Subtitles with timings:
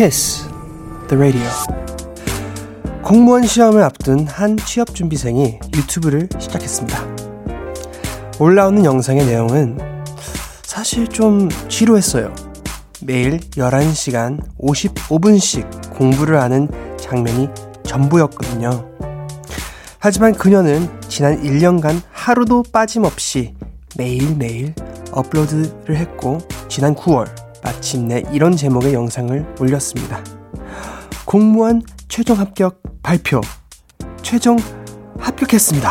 [0.00, 0.48] Kiss
[1.10, 1.46] the Radio.
[3.02, 7.04] 공무원 시험을 앞둔 한 취업 준비생이 유튜브를 시작했습니다.
[8.38, 9.76] 올라오는 영상의 내용은
[10.62, 12.34] 사실 좀 지루했어요.
[13.02, 17.50] 매일 11시간 55분씩 공부를 하는 장면이
[17.82, 18.88] 전부였거든요.
[19.98, 23.54] 하지만 그녀는 지난 1년간 하루도 빠짐없이
[23.98, 24.74] 매일매일
[25.12, 26.38] 업로드를 했고
[26.70, 27.39] 지난 9월
[27.80, 30.22] 마침내 이런 제목의 영상을 올렸습니다.
[31.24, 33.40] 공무원 최종 합격 발표.
[34.20, 34.58] 최종
[35.18, 35.90] 합격했습니다.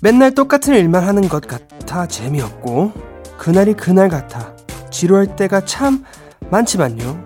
[0.00, 2.92] 맨날 똑같은 일만 하는 것 같아 재미없고
[3.38, 4.56] 그날이 그날 같아
[4.90, 6.04] 지루할 때가 참
[6.50, 7.24] 많지만요.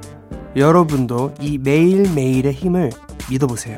[0.57, 2.91] 여러분도 이 매일매일의 힘을
[3.31, 3.77] 믿어보세요.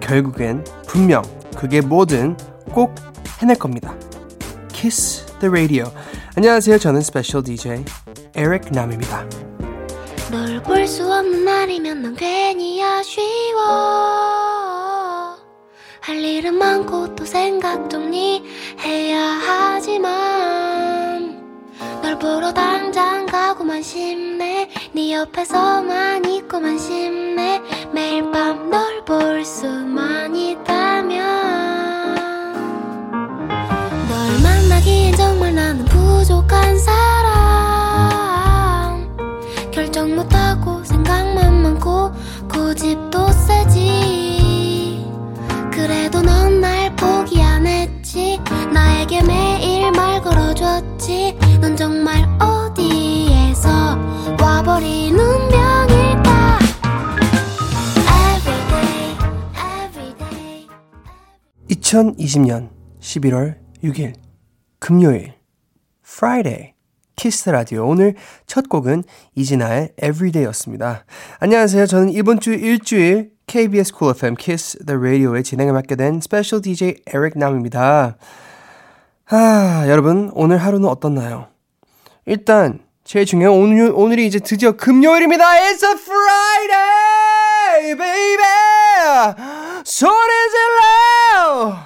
[0.00, 1.22] 결국엔 분명
[1.56, 2.36] 그게 뭐든
[2.72, 2.94] 꼭
[3.40, 3.94] 해낼 겁니다.
[4.72, 5.86] Kiss the Radio.
[6.36, 6.78] 안녕하세요.
[6.78, 7.84] 저는 special DJ
[8.34, 9.26] 에릭 남입니다.
[10.30, 13.60] 널 볼 수 없는 날이면 난 괜히 아쉬워
[16.00, 20.21] 할 일은 많고 또 생각 정리해야 하지만
[22.22, 24.68] 널 보러 당장 가고만 싶네.
[24.92, 27.60] 네 옆에서만 있고만 싶네.
[27.92, 31.18] 매일 밤 널 볼 수만 있다면.
[34.08, 37.02] 널 만나기엔 정말 나는 부족한 사람.
[39.72, 42.12] 결정 못하고 생각만 많고
[42.48, 45.04] 고집도 세지.
[45.72, 48.38] 그래도 넌 날 포기 안 했지.
[48.72, 51.31] 나에게 매일 말 걸어줬지
[51.62, 53.68] 넌 정말 어디에서
[54.42, 56.58] 와버린 운명일까
[58.34, 59.16] Everyday
[59.86, 60.68] everyday
[61.68, 64.14] 2020년 11월 6일
[64.80, 65.34] 금요일
[66.04, 66.72] Friday
[67.14, 68.16] 키스 라디오 오늘
[68.48, 69.04] 첫 곡은
[69.36, 71.04] 이진아의 Everyday였습니다.
[71.38, 71.86] 안녕하세요.
[71.86, 76.96] 저는 이번 주 일주일 KBS Cool FM Kiss the Radio의 진행을 맡게 된 special DJ
[77.06, 78.16] 에릭 남입니다.
[79.30, 81.51] 아, 여러분 오늘 하루는 어떻나요?
[82.24, 85.44] 일단 제일 중요한 오늘 오늘이 이제 드디어 금요일입니다.
[85.44, 88.44] It's a Friday, baby.
[89.84, 90.10] 소리
[90.50, 91.76] 질러.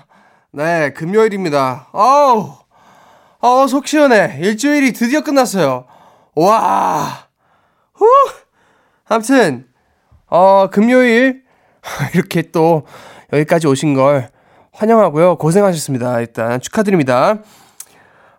[0.53, 1.89] 네, 금요일입니다.
[1.93, 2.53] 어우,
[3.41, 4.39] 어, 속 시원해.
[4.41, 5.87] 일주일이 드디어 끝났어요.
[6.35, 7.29] 와,
[7.95, 8.07] 후.
[9.07, 9.67] 아무튼,
[10.27, 11.45] 어, 금요일,
[12.15, 12.87] 이렇게 또
[13.33, 14.29] 여기까지 오신 걸
[14.73, 15.37] 환영하고요.
[15.37, 16.21] 고생하셨습니다.
[16.21, 17.39] 일단 축하드립니다.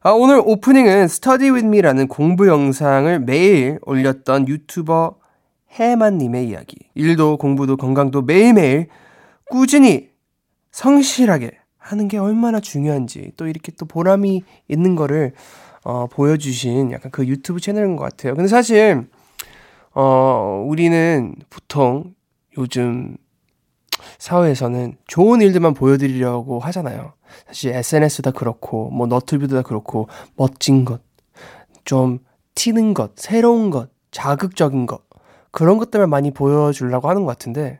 [0.07, 5.17] 아, 오늘 오프닝은 Study With Me라는 공부 영상을 매일 올렸던 유튜버
[5.71, 6.77] 해만님의 이야기.
[6.95, 8.87] 일도 공부도 건강도 매일매일
[9.49, 10.07] 꾸준히
[10.71, 15.33] 성실하게 하는 게 얼마나 중요한지 또 이렇게 또 보람이 있는 거를
[15.83, 18.33] 어, 보여주신 약간 그 유튜브 채널인 것 같아요.
[18.33, 19.09] 근데 사실
[19.93, 22.13] 어, 우리는 보통
[22.57, 23.17] 요즘
[24.19, 27.13] 사회에서는 좋은 일들만 보여드리려고 하잖아요.
[27.47, 31.01] 사실 SNS도 다 그렇고, 뭐 너튜브도 다 그렇고, 멋진 것,
[31.85, 32.19] 좀
[32.55, 35.01] 튀는 것, 새로운 것, 자극적인 것,
[35.51, 37.79] 그런 것들을 많이 보여주려고 하는 것 같은데,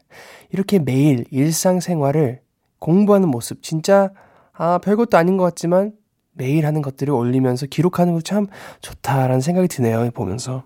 [0.51, 2.41] 이렇게 매일 일상생활을
[2.79, 4.11] 공부하는 모습, 진짜,
[4.53, 5.93] 아, 별것도 아닌 것 같지만,
[6.33, 8.45] 매일 하는 것들을 올리면서 기록하는 거 참
[8.81, 10.63] 좋다라는 생각이 드네요, 보면서.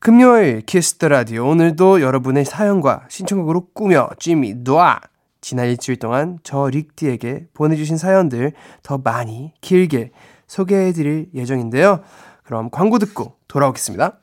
[0.00, 1.48] 금요일 Kiss the Radio.
[1.48, 5.00] 오늘도 여러분의 사연과 신청곡으로 꾸며집니다.
[5.40, 10.12] 지난 일주일 동안 저 릭디에게 보내주신 사연들 더 많이 길게
[10.46, 12.02] 소개해드릴 예정인데요.
[12.44, 14.18] 그럼 광고 듣고 돌아오겠습니다.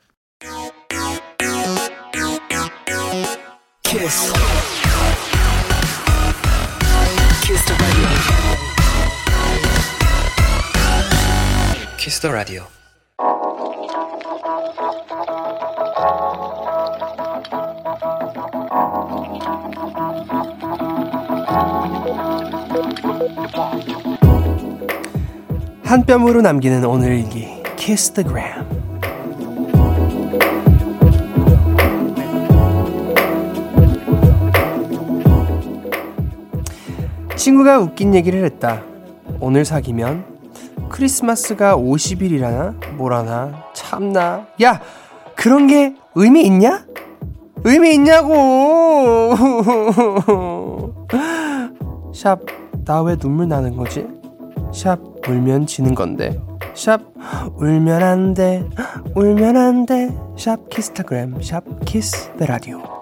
[3.82, 4.32] 키스
[11.98, 12.64] 키스 더 라디오
[25.86, 27.46] 한 뼘으로 남기는 오늘 일기
[27.76, 28.66] Kiss the Gram
[37.36, 38.82] 친구가 웃긴 얘기를 했다.
[39.40, 40.24] 오늘 사귀면
[40.88, 44.80] 크리스마스가 50일이라나 뭐라나 참나 야
[45.34, 46.84] 그런 게 의미 있냐?
[47.64, 49.34] 의미 있냐고
[52.14, 52.40] 샵
[52.84, 54.06] 나 왜 눈물 나는 거지?
[54.72, 54.98] 샵
[55.28, 56.38] 울면 지는 건데.
[56.74, 57.00] 샵
[57.56, 58.64] 울면 안돼.
[59.14, 60.10] 울면 안돼.
[60.36, 62.95] 샵 키스타그램 샵 키스 더 라디오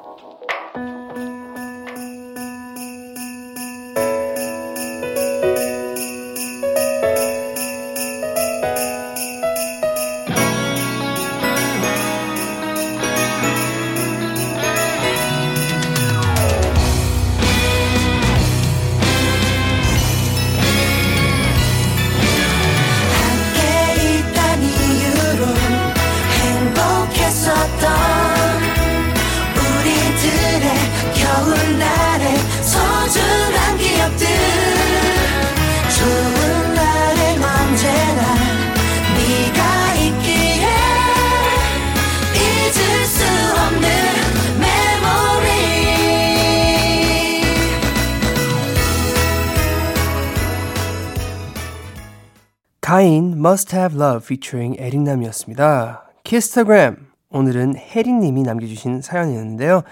[53.54, 56.10] Must Have Love featuring 에릭남이었습니다.
[56.24, 56.96] 키스타그램
[57.30, 59.84] 오늘은 혜리님이 남겨주신 사연이었는데요.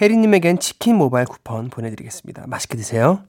[0.00, 2.44] 혜리님에겐 치킨 모바일 쿠폰 보내드리겠습니다.
[2.46, 3.24] 맛있게 드세요.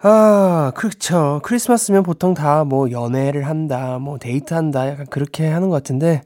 [0.00, 1.40] 아, 그렇죠.
[1.44, 6.22] 크리스마스면 보통 다 뭐 연애를 한다, 뭐 데이트한다, 약간 그렇게 하는 것 같은데,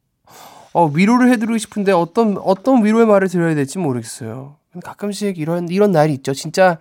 [0.74, 4.58] 어, 위로를 해드리고 싶은데 어떤, 어떤 위로의 말을 드려야 될지 모르겠어요.
[4.84, 6.34] 가끔씩 이런, 이런 날이 있죠.
[6.34, 6.78] 진짜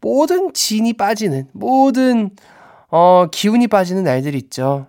[0.00, 2.30] 모든 진이 빠지는, 모든,
[2.88, 4.86] 어, 기운이 빠지는 날들이 있죠.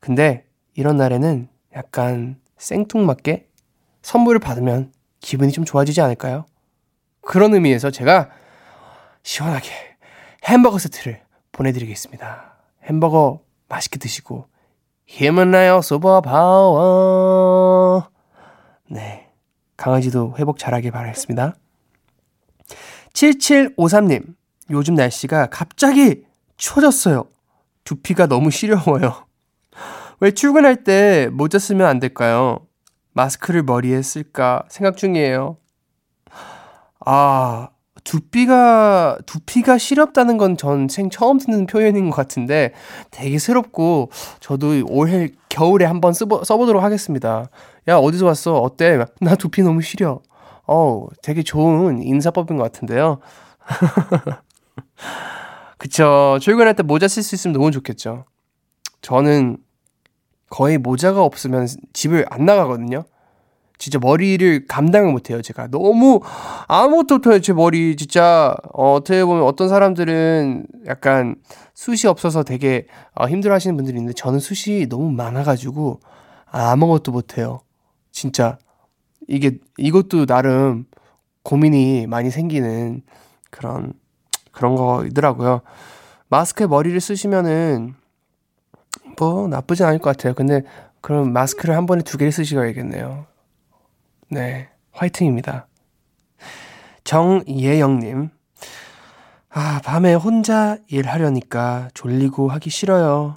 [0.00, 3.48] 근데 이런 날에는 약간 생뚱맞게
[4.02, 6.46] 선물을 받으면 기분이 좀 좋아지지 않을까요?
[7.20, 8.30] 그런 의미에서 제가
[9.22, 9.68] 시원하게
[10.44, 11.20] 햄버거 세트를
[11.52, 12.53] 보내드리겠습니다.
[12.84, 14.46] 햄버거 맛있게 드시고
[15.06, 17.34] 힘은 나요 슈퍼파워
[18.90, 19.24] 네
[19.76, 21.54] 강아지도 회복 잘하길 바라겠습니다.
[23.12, 24.34] 7753님
[24.70, 26.24] 요즘 날씨가 갑자기
[26.56, 27.26] 추워졌어요.
[27.84, 29.26] 두피가 너무 시려워요.
[30.20, 32.66] 왜 출근할 때 모자 쓰면 안 될까요?
[33.12, 35.58] 마스크를 머리에 쓸까 생각 중이에요.
[37.04, 37.68] 아,
[38.04, 42.72] 두피가 두피가 시렵다는 건 전 생 처음 듣는 표현인 것 같은데
[43.10, 47.48] 되게 새롭고 저도 올해 겨울에 한번 써보, 써보도록 하겠습니다.
[47.88, 48.58] 야 어디서 왔어?
[48.58, 49.04] 어때?
[49.20, 50.20] 나 두피 너무 시려.
[50.66, 53.18] 어우 되게 좋은 인사법인 것 같은데요.
[55.78, 56.38] 그쵸.
[56.40, 58.24] 출근할 때 모자 쓸 수 있으면 너무 좋겠죠.
[59.02, 59.58] 저는
[60.50, 63.04] 거의 모자가 없으면 집을 안 나가거든요.
[63.84, 65.66] 진짜 머리를 감당을 못해요, 제가.
[65.66, 66.20] 너무
[66.68, 67.96] 아무것도 못해요, 제 머리.
[67.96, 71.34] 진짜, 어, 어떻게 보면 어떤 사람들은 약간
[71.74, 76.00] 숱이 없어서 되게 어, 힘들어 하시는 분들이 있는데 저는 숱이 너무 많아가지고
[76.46, 77.60] 아무것도 못해요.
[78.10, 78.56] 진짜.
[79.28, 80.86] 이게, 이것도 나름
[81.42, 83.02] 고민이 많이 생기는
[83.50, 83.92] 그런,
[84.50, 85.60] 그런 거이더라고요.
[86.28, 87.92] 마스크에 머리를 쓰시면은
[89.18, 90.32] 뭐 나쁘진 않을 것 같아요.
[90.32, 90.62] 근데
[91.02, 93.33] 그럼 마스크를 한 번에 두 개를 쓰시야겠네요.
[94.30, 95.66] 네, 화이팅입니다.
[97.04, 98.30] 정예영님,
[99.50, 103.34] 아, 밤에 혼자 일하려니까 졸리고 하기 싫어요.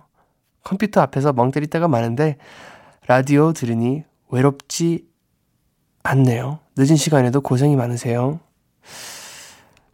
[0.63, 2.37] 컴퓨터 앞에서 멍 때릴 때가 많은데,
[3.07, 5.07] 라디오 들으니 외롭지
[6.03, 6.59] 않네요.
[6.77, 8.39] 늦은 시간에도 고생이 많으세요.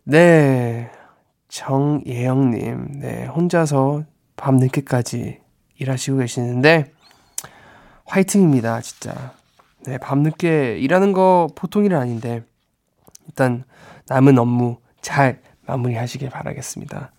[0.03, 0.91] 네,
[1.49, 4.03] 정예영님, 네, 혼자서
[4.35, 5.39] 밤 늦게까지
[5.77, 6.93] 일하시고 계시는데,
[8.05, 9.33] 화이팅입니다, 진짜.
[9.85, 12.43] 네, 밤늦게 일하는 거 보통 일은 아닌데,
[13.27, 13.63] 일단
[14.07, 17.11] 남은 업무 잘 마무리 하시길 바라겠습니다.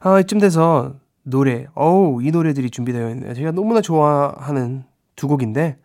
[0.00, 3.34] 아, 이쯤 돼서 노래, 어우, 이 노래들이 준비되어 있네요.
[3.34, 4.84] 제가 너무나 좋아하는
[5.16, 5.78] 두 곡인데,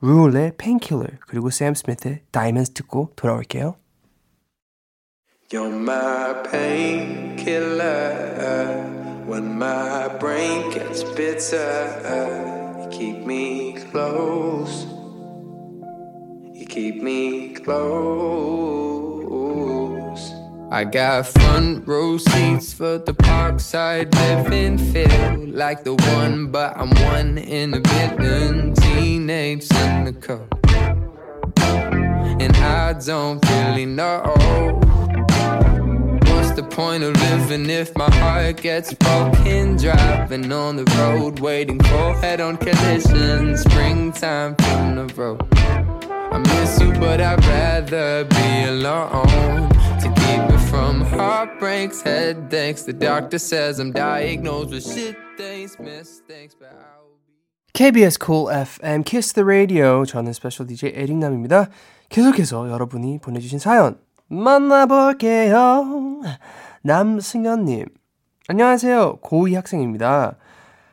[0.00, 3.74] 룰의 Painkiller, 그리고 샘 스미스의 Diamonds 듣고 돌아올게요.
[5.50, 7.88] You're my painkiller
[9.26, 12.88] when my brain gets bitter.
[12.90, 14.97] Keep me close.
[16.68, 18.68] Keep me close.
[20.70, 26.90] I got front row seats for the parkside living feel like the one, but I'm
[27.10, 28.74] one in a billion.
[28.74, 30.46] Teenage cynical,
[31.56, 34.22] and I don't really know
[36.26, 39.76] what's the point of living if my heart gets broken?
[39.78, 43.56] Driving on the road, waiting for head on collision.
[43.56, 45.87] Springtime from the road.
[46.30, 49.68] I miss you, but I'd rather be alone.
[50.00, 52.84] To keep me from heartbreaks, headaches.
[52.84, 57.72] The doctor says I'm diagnosed with shit things, mistakes, but I'll be.
[57.72, 60.04] KBS Cool FM Kiss the Radio.
[60.04, 61.68] 저는 스페셜 DJ 에릭남입니다.
[62.10, 66.20] 계속해서 여러분이 보내주신 사연 만나볼게요.
[66.82, 67.86] 남승현님.
[68.48, 69.20] 안녕하세요.
[69.22, 70.36] 고2 학생입니다.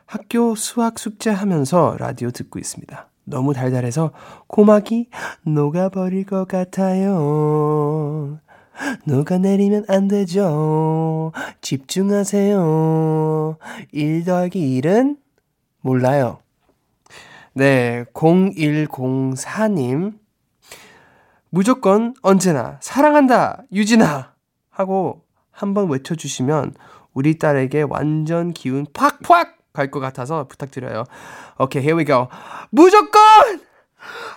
[0.06, 3.10] 학교 수학 숙제 하면서 라디오 듣고 있습니다.
[3.26, 4.12] 너무 달달해서
[4.46, 5.10] 고막이
[5.44, 8.38] 녹아버릴 것 같아요.
[9.04, 11.32] 녹아내리면 안 되죠.
[11.60, 13.58] 집중하세요.
[13.92, 15.18] 1 더하기 1은
[15.80, 16.38] 몰라요.
[17.52, 20.18] 네, 0104님.
[21.50, 24.34] 무조건 언제나 사랑한다 유진아
[24.70, 26.74] 하고 한번 외쳐주시면
[27.14, 31.04] 우리 딸에게 완전 기운 팍팍 갈 것 같아서 부탁드려요.
[31.58, 32.28] 오케이, here we go.
[32.70, 33.20] 무조건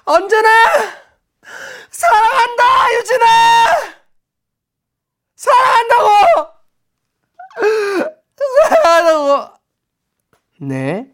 [0.05, 0.47] 언제나
[1.89, 2.63] 사랑한다
[2.99, 3.25] 유진아
[5.35, 6.07] 사랑한다고
[8.69, 9.53] 사랑한다고
[10.61, 11.11] 네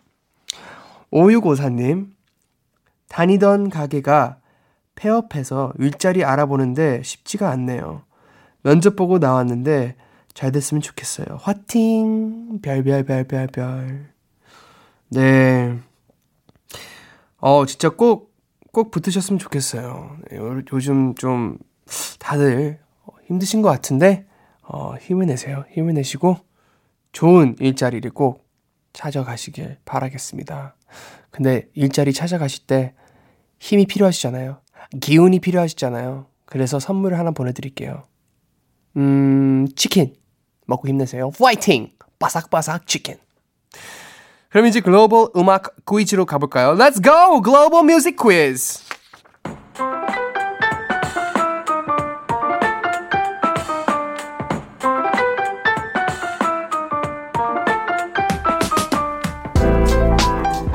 [1.12, 2.10] 5654님
[3.08, 4.38] 다니던 가게가
[4.96, 8.04] 폐업해서 일자리 알아보는데 쉽지가 않네요.
[8.64, 9.96] 면접 보고 나왔는데
[10.34, 11.38] 잘 됐으면 좋겠어요.
[11.42, 12.60] 화팅!
[12.62, 14.15] 별별별별별.
[15.10, 15.78] 네.
[17.38, 18.34] 어, 진짜 꼭,
[18.72, 20.18] 꼭 붙으셨으면 좋겠어요.
[20.32, 20.38] 네,
[20.72, 21.58] 요즘 좀
[22.20, 22.80] 다들
[23.28, 24.26] 힘드신 것 같은데,
[24.62, 25.66] 어, 힘을 내세요.
[25.72, 26.38] 힘을 내시고,
[27.12, 28.48] 좋은 일자리를 꼭
[28.94, 30.76] 찾아가시길 바라겠습니다.
[31.30, 32.94] 근데 일자리 찾아가실 때
[33.60, 34.62] 힘이 필요하시잖아요.
[35.02, 36.28] 기운이 필요하시잖아요.
[36.46, 38.04] 그래서 선물을 하나 보내드릴게요.
[38.98, 40.16] 음, 치킨.
[40.68, 41.32] 먹고 힘내세요.
[41.32, 41.92] 파이팅!
[42.20, 43.18] 바삭바삭 치킨.
[44.51, 46.75] 그럼 이제 글로벌 음악 퀴즈로 가볼까요?
[46.75, 47.41] Let's go!
[47.41, 48.81] 글로벌 뮤직 퀴즈!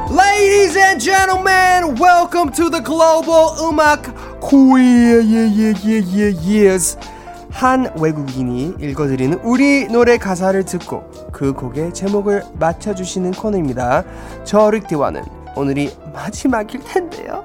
[0.10, 5.26] Ladies and gentlemen, welcome to the global 음악 quiz.
[7.51, 14.05] 한 외국인이 읽어드리는 우리 노래 가사를 듣고 그 곡의 제목을 맞춰주시는 코너입니다.
[14.45, 15.23] 저 릭디와는
[15.57, 17.45] 오늘이 마지막일 텐데요.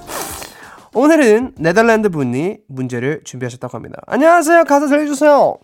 [0.94, 4.02] 오늘은 네덜란드 분이 문제를 준비하셨다고 합니다.
[4.08, 4.64] 안녕하세요.
[4.64, 5.58] 가사 들려주세요.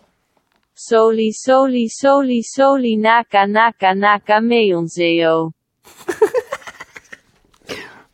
[0.76, 5.50] Soli, soli, soli, soli, naka, naka, naka, 매운세요.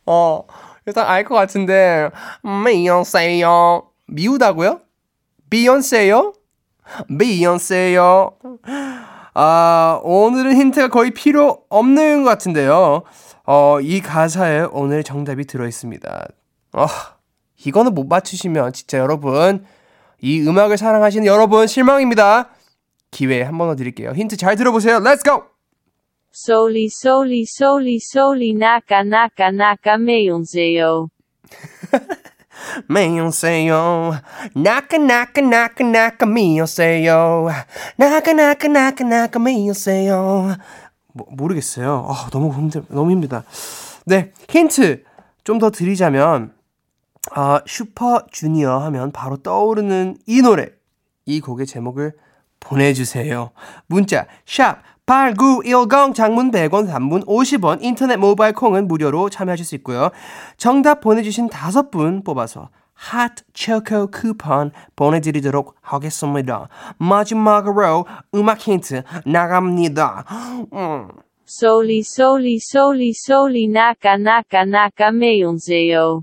[0.05, 0.43] 어,
[0.85, 2.09] 일단 알 것 같은데,
[2.43, 3.83] 매운세요.
[4.07, 4.81] 미우다고요?
[5.49, 6.33] 비욘세요?
[7.17, 8.31] 비욘세요.
[9.33, 13.03] 아, 오늘은 힌트가 거의 필요 없는 것 같은데요.
[13.45, 16.27] 어, 이 가사에 오늘 정답이 들어 있습니다.
[16.73, 16.85] 어,
[17.65, 19.65] 이거는 못 맞추시면 진짜 여러분,
[20.21, 22.49] 이 음악을 사랑하시는 여러분 실망입니다.
[23.11, 24.11] 기회 한 번 더 드릴게요.
[24.11, 24.99] 힌트 잘 들어보세요.
[24.99, 25.43] 렛츠 고!
[26.31, 31.07] Soli, soli, soli, soli, naka, naka, naka, 매운세요.
[32.87, 34.11] 미오세요.
[34.55, 37.47] 나까 나까 나까 나까 미오세요.
[37.97, 40.55] 나까 나까 나까 나까 미오세요.
[41.13, 42.05] 뭐, 모르겠어요.
[42.09, 43.43] 아, 너무 힘들 너무 힘들다.
[44.05, 45.03] 네 힌트
[45.43, 46.53] 좀 더 드리자면
[47.31, 50.69] 아 슈퍼 주니어 하면 바로 떠오르는 이 노래.
[51.25, 52.13] 이 곡의 제목을
[52.59, 53.51] 보내주세요.
[53.87, 60.11] 문자 샵 8910 장문 100원 단문 50원 인터넷 모바일 콩은 무료로 참여하실 수 있고요.
[60.55, 66.67] 정답 보내주신 다섯 분 뽑아서 핫 초코 쿠폰 보내드리도록 하겠습니다.
[66.99, 70.25] 마지막으로 음악 힌트 나갑니다.
[70.73, 71.07] 음.
[71.51, 76.21] Soli, soli, soli, soli, naka, naka, naka, 매운세요.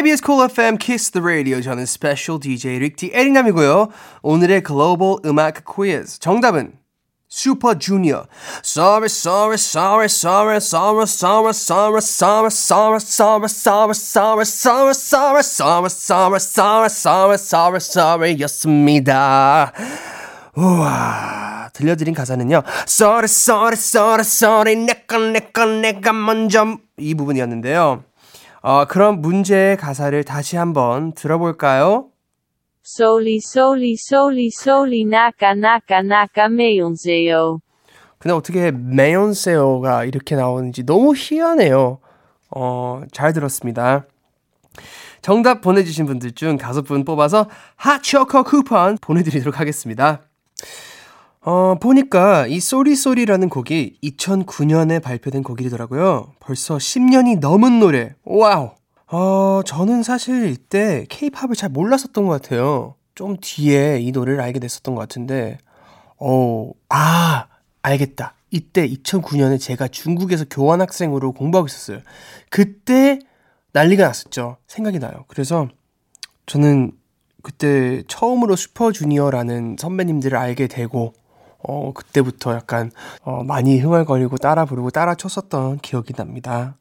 [0.00, 3.88] KBS 콜 FM Kiss the Radio 저는 스페셜 DJ 릭티 에리남이고요.
[4.22, 6.72] 오늘의 글로벌 음악 퀴즈 정답은
[7.28, 8.24] 슈퍼 주니어
[8.64, 15.90] Sorry sorry sorry sorry sorry sorry sorry sorry sorry sorry sorry sorry sorry sorry sorry
[16.00, 19.72] sorry sorry sorry sorry sorry 였습니다.
[20.56, 28.04] 우와 들려드린 가사는요 Sorry sorry sorry sorry 내꺼 내꺼 내가 먼저 이 부분이었는데요.
[28.62, 32.08] 어, 그럼 문제의 가사를 다시 한번 들어볼까요?
[32.84, 37.60] Sorry sorry sorry sorry 내가 내가 내가 먼저.
[38.18, 41.98] 근데 어떻게 메온세오가 이렇게 나오는지 너무 희한해요.
[42.54, 44.04] 어, 잘 들었습니다.
[45.22, 50.20] 정답 보내주신 분들 중 다섯 분 뽑아서 핫초코 쿠폰 보내드리도록 하겠습니다.
[51.42, 56.34] 어, 보니까 이 Sorry Sorry라는 곡이 2009년에 발표된 곡이더라고요.
[56.38, 58.14] 벌써 10년이 넘은 노래.
[58.24, 58.72] Wow.
[59.06, 62.94] 어, 저는 사실 이때 케이팝을 잘 몰랐었던 것 같아요.
[63.14, 65.58] 좀 뒤에 이 노래를 알게 됐었던 것 같은데,
[66.18, 67.46] 어, 아,
[67.82, 68.34] 알겠다.
[68.50, 72.00] 이때 2009년에 제가 중국에서 교환학생으로 공부하고 있었어요.
[72.50, 73.18] 그때
[73.72, 74.58] 난리가 났었죠.
[74.66, 75.24] 생각이 나요.
[75.28, 75.68] 그래서
[76.46, 76.92] 저는
[77.42, 81.14] 그때 처음으로 슈퍼주니어라는 선배님들을 알게 되고,
[81.62, 82.90] 어, 그때부터 약간,
[83.22, 86.76] 어, 많이 흥얼거리고 따라 부르고 따라 췄었던 기억이 납니다.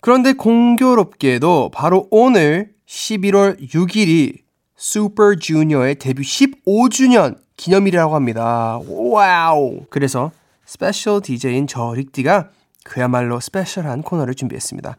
[0.00, 4.38] 그런데 공교롭게도 바로 오늘 11월 6일이
[4.76, 8.80] 슈퍼주니어의 데뷔 15주년 기념일이라고 합니다.
[8.88, 9.82] Wow!
[9.90, 10.32] 그래서
[10.64, 12.48] 스페셜 DJ인 저 릭디가
[12.84, 14.96] 그야말로 스페셜한 코너를 준비했습니다.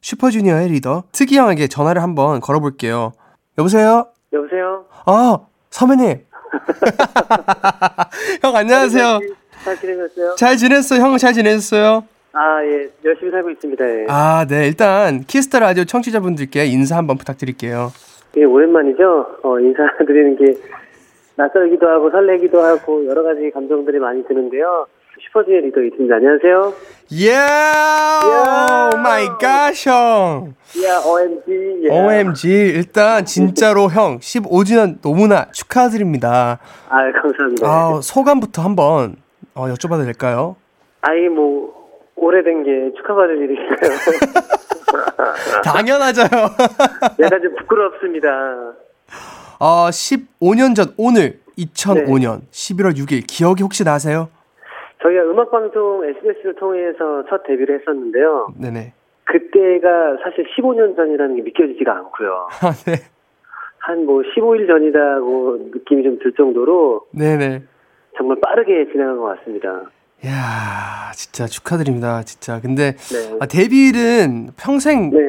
[0.00, 3.12] 슈퍼주니어의 리더 이특 형에게 전화를 한번 걸어볼게요.
[3.58, 4.08] 여보세요?
[4.32, 4.86] 여보세요?
[5.06, 5.38] 아,
[5.70, 6.24] 선배님.
[8.42, 9.20] 형 안녕하세요.
[9.64, 10.34] 잘 지내셨어요?
[10.36, 11.00] 잘 지냈어요?
[11.00, 12.04] 형 잘 지냈어요?
[12.32, 12.88] 아, 예.
[13.04, 13.84] 열심히 살고 있습니다.
[13.84, 14.06] 예.
[14.08, 14.66] 아, 네.
[14.68, 17.92] 일단 Kiss the Radio 청취자분들께 인사 한번 부탁드릴게요.
[18.36, 19.26] 예, 오랜만이죠?
[19.42, 20.54] 어, 인사드리는 게
[21.36, 24.86] 낯설기도 하고 설레기도 하고 여러 가지 감정들이 많이 드는데요.
[25.30, 26.16] 슈퍼주니어 리더 이특입니다.
[26.16, 26.74] 안녕하세요.
[27.12, 27.34] 예!
[28.94, 30.54] Oh my God, 형.
[30.84, 31.82] 야, OMG.
[31.84, 31.88] 예.
[31.90, 32.48] OMG.
[32.48, 36.58] 일단 진짜로 형 15주년 너무나 축하드립니다.
[36.88, 37.66] 아, 감사합니다.
[37.66, 39.16] 아, 소감부터 한번
[39.54, 40.56] 어, 여쭤봐도 될까요?
[41.02, 41.72] 아이, 뭐,
[42.16, 43.90] 오래된 게 축하받을 일이니까요.
[45.64, 46.22] 당연하죠.
[47.20, 48.28] 약간 좀 부끄럽습니다.
[49.58, 54.28] 어, 15년 전 오늘 2005년 11월 6일 기억이 혹시 나세요?
[55.02, 58.48] 저희가 음악방송 SBS를 통해서 첫 데뷔를 했었는데요.
[58.60, 58.92] 네네.
[59.24, 62.48] 그때가 사실 15년 전이라는 게 믿겨지지가 않고요.
[62.62, 62.96] 아, 네.
[63.78, 67.62] 한 뭐 15일 전이라고 느낌이 좀 들 정도로 네네.
[68.16, 69.82] 정말 빠르게 지나간 것 같습니다.
[70.22, 72.22] 이야, 진짜 축하드립니다.
[72.22, 72.60] 진짜.
[72.60, 73.36] 근데 네.
[73.40, 75.28] 아, 데뷔일은 평생 네.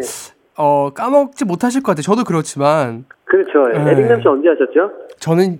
[0.57, 2.01] 어, 까먹지 못하실 것 같아요.
[2.01, 3.69] 저도 그렇지만 그렇죠.
[3.69, 3.91] 네.
[3.91, 4.91] 에릭 남 씨 언제 하셨죠?
[5.19, 5.59] 저는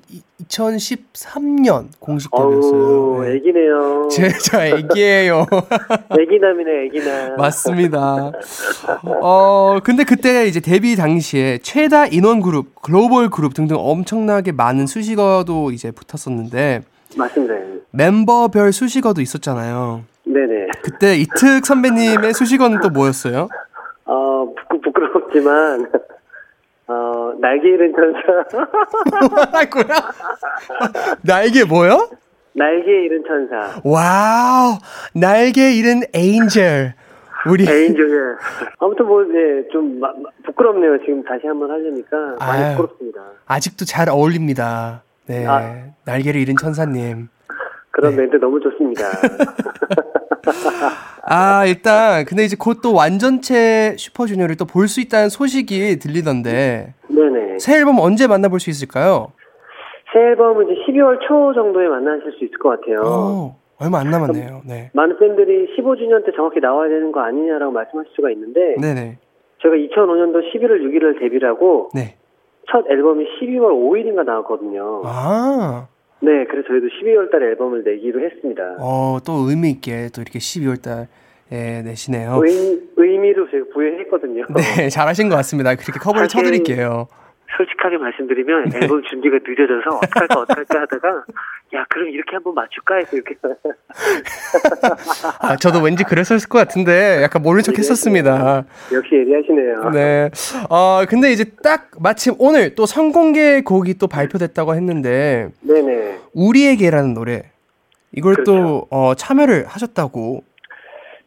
[0.50, 2.82] 2013년 공식 데뷔였어요.
[2.82, 3.36] 어우, 네.
[3.36, 4.08] 애기네요.
[4.12, 5.46] 제, 저 애기예요.
[6.20, 7.36] 애기남이네, 애기남.
[7.40, 8.32] 맞습니다.
[9.22, 15.72] 어, 근데 그때 이제 데뷔 당시에 최다 인원 그룹, 글로벌 그룹 등등 엄청나게 많은 수식어도
[15.72, 16.82] 이제 붙었었는데
[17.18, 17.54] 맞습니다.
[17.92, 20.02] 멤버별 수식어도 있었잖아요.
[20.26, 20.68] 네네.
[20.84, 23.48] 그때 이특 선배님의 수식어는 또 뭐였어요?
[24.06, 25.90] 어, 부끄, 부끄럽지만,
[26.88, 28.68] 어, 날개 잃은 천사.
[29.30, 29.86] 뭐라고요?
[31.24, 32.10] 날개 뭐요?
[32.54, 33.82] 날개 잃은 천사.
[33.84, 34.78] wow,
[35.14, 36.94] 날개 잃은 에인젤.
[37.48, 38.36] 우리 에인조예.
[38.80, 41.00] 아무튼 뭐, 네, 좀 마- 마- 부끄럽네요.
[41.00, 42.36] 지금 다시 한번 하려니까.
[42.40, 42.76] 많이 아유.
[42.78, 43.22] 부끄럽습니다.
[43.48, 45.04] 아직도 잘 어울립니다.
[45.28, 45.86] 네, 아.
[46.06, 47.30] 날개를 잃은 천사님.
[48.02, 48.22] 그런 네.
[48.24, 49.04] 멘트 너무 좋습니다.
[51.24, 57.60] 아, 일단 근데 이제 곧 또 완전체 슈퍼주니어를 또 볼 수 있다는 소식이 들리던데 네네.
[57.60, 59.32] 새 앨범 언제 만나볼 수 있을까요?
[60.12, 63.02] 새 앨범은 이제 12월 초 정도에 만나실 수 있을 것 같아요.
[63.06, 64.64] 어, 얼마 안 남았네요.
[64.68, 64.90] 네.
[64.94, 69.20] 많은 팬들이 15주년 때 정확히 나와야 되는 거 아니냐라고 말씀하실 수가 있는데 네네.
[69.62, 72.16] 제가 2005년도 11월 6일을 데뷔를 하고 네.
[72.72, 75.04] 첫 앨범이 12월 5일인가 나왔거든요.
[75.06, 75.88] 아,
[76.24, 78.76] 네, 그래서 저희도 12월 달에 앨범을 내기로 했습니다.
[78.80, 82.42] 어, 또 의미 있게 또 이렇게 12월 달에 내시네요.
[82.44, 84.46] 의, 의미로 제가 부여했거든요.
[84.78, 85.74] 네, 잘하신 것 같습니다.
[85.76, 87.08] 그렇게 커버를 사실- 쳐드릴게요.
[87.58, 88.80] 솔직하게 말씀드리면 네.
[88.82, 91.10] 앨범 준비가 늦어져서 어떡할까 어떡할까 하다가
[91.76, 93.36] 야 그럼 이렇게 한번 맞출까 해서 이렇게
[95.40, 98.66] 아, 저도 왠지 그랬을 것 같은데 약간 모른 척 했었습니다.
[98.94, 99.90] 역시 예리하시네요.
[99.92, 100.30] 네.
[100.70, 106.20] 어, 근데 이제 딱 마침 오늘 또 선공개 곡이 또 발표됐다고 했는데 네네.
[106.34, 107.52] 우리에게라는 노래
[108.14, 108.88] 이걸 또 그렇죠.
[108.90, 110.44] 어, 참여를 하셨다고.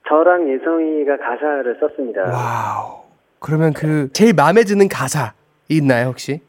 [0.07, 2.23] 저랑 예성이가 가사를 썼습니다.
[2.25, 3.05] Wow.
[3.39, 5.33] 그러면 그 제일 마음에 드는 가사
[5.68, 6.40] 있나요 혹시?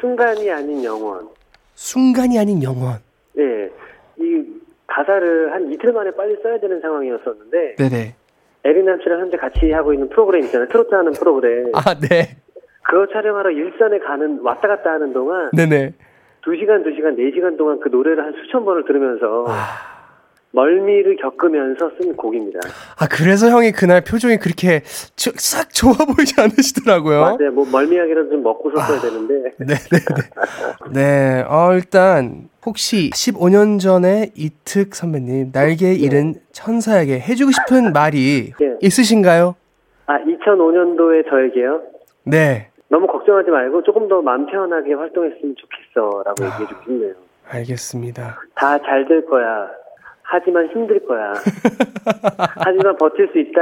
[0.00, 1.28] 순간이 아닌 영원.
[1.74, 2.98] 순간이 아닌 영원.
[3.34, 3.70] 네.
[4.18, 4.44] 이
[4.86, 8.14] 가사를 한 이틀 만에 빨리 써야 되는 상황이었었는데 네네.
[8.64, 10.68] 에릭남 씨랑 현재 같이 하고 있는 프로그램 있잖아요.
[10.68, 11.70] 트로트 하는 프로그램.
[11.74, 12.36] 아 네.
[12.82, 15.94] 그거 촬영하러 일산에 가는 왔다 갔다 하는 동안 네네.
[16.44, 19.89] 2시간, 2시간, 4시간 동안 그 노래를 한 수천 번을 들으면서 아.
[20.52, 22.58] 멀미를 겪으면서 쓴 곡입니다.
[22.98, 24.82] 아 그래서 형이 그날 표정이 그렇게
[25.16, 27.20] 저- 싹 좋아 보이지 않으시더라고요.
[27.20, 27.50] 맞아요.
[27.52, 30.92] 뭐 멀미약이라도 좀 먹고 썼어야 되는데 네네네.
[30.92, 31.44] 네.
[31.48, 38.76] 어, 일단 혹시 15년 전에 이특 선배님 날개 잃은 천사에게 해주고 싶은 말이 네.
[38.80, 39.54] 있으신가요?
[40.06, 41.80] 아 2005년도에 저에게요.
[42.24, 42.68] 네.
[42.88, 46.46] 너무 걱정하지 말고 조금 더 마음 편하게 활동했으면 좋겠어라고 아.
[46.46, 47.12] 얘기해 주고 싶네요.
[47.48, 48.38] 알겠습니다.
[48.56, 49.68] 다 잘 될 거야.
[50.32, 51.34] 하지만 힘들 거야.
[52.56, 53.60] 하지만 버틸 수 있다.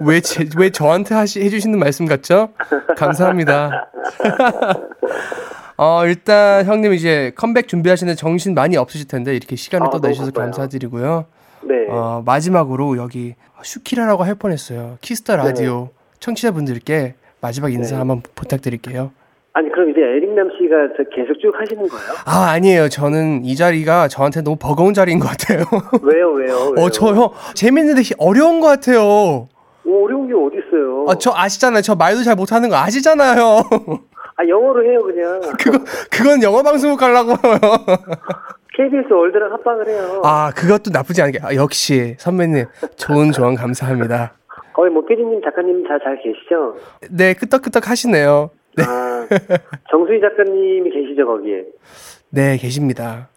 [0.00, 2.50] 왜, 제, 왜 저한테 하시, 해주시는 말씀 같죠?
[2.96, 3.88] 감사합니다.
[5.78, 10.32] 어, 일단 형님 이제 컴백 준비하시는 정신 많이 없으실 텐데 이렇게 시간을 아, 또 내주셔서
[10.32, 10.44] 바빠요.
[10.50, 11.24] 감사드리고요.
[11.62, 11.86] 네.
[11.88, 14.98] 어, 마지막으로 여기 슈키라라고 할 뻔했어요.
[15.00, 15.88] Kiss the Radio
[16.20, 17.98] 청취자분들께 마지막 인사 네.
[17.98, 19.12] 한번 부탁드릴게요.
[19.56, 22.04] 아니 그럼 이제 에릭남 씨가 저 계속 쭉 하시는 거예요?
[22.26, 22.88] 아 아니에요.
[22.88, 25.60] 저는 이 자리가 저한테 너무 버거운 자리인 것 같아요.
[26.02, 26.54] 왜요, 왜요?
[26.76, 26.84] 왜요?
[26.86, 29.00] 어저형 재밌는데 히- 어려운 것 같아요.
[29.86, 31.06] 오, 어려운 게 어디 있어요?
[31.08, 31.82] 아저 아시잖아요.
[31.82, 33.62] 저 말도 잘 못하는 거 아시잖아요.
[34.36, 35.40] 아 영어로 해요 그냥.
[35.60, 35.78] 그거
[36.10, 37.36] 그건 영어 방송국 가려고요.
[38.76, 40.20] KBS 월드랑 합방을 해요.
[40.24, 42.64] 아 그것도 나쁘지 않게 아, 역시 선배님
[42.96, 44.32] 좋은 조언 감사합니다.
[44.72, 46.74] 거의 뭐 PD님 작가님 다 잘 계시죠?
[47.08, 48.50] 네 끄떡끄떡 하시네요.
[48.76, 49.26] 네, 아
[49.90, 51.64] 정수희 작가님이 계시죠 거기에?
[52.30, 53.28] 네 계십니다.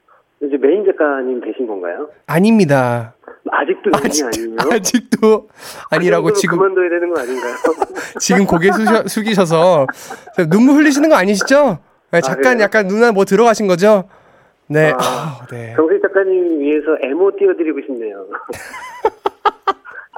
[0.42, 2.10] 이제 메인 작가님 되신 건가요?
[2.28, 3.16] 아닙니다.
[3.50, 4.76] 아직도 메인이 아니에요?
[4.76, 5.48] 아직도
[5.90, 7.54] 아니라고 지금 그만둬야 되는 거 아닌가요?
[8.20, 9.88] 지금 고개 숙여, 숙이셔서
[10.50, 11.80] 눈물 흘리시는 거 아니시죠?
[12.12, 12.64] 네, 잠깐 그래요?
[12.64, 14.10] 약간 눈에 뭐 들어가신 거죠?
[14.68, 14.92] 네.
[14.92, 15.74] 아, 아, 네.
[15.76, 18.28] 정수희 작가님 위해서 에모 띄워드리고 싶네요.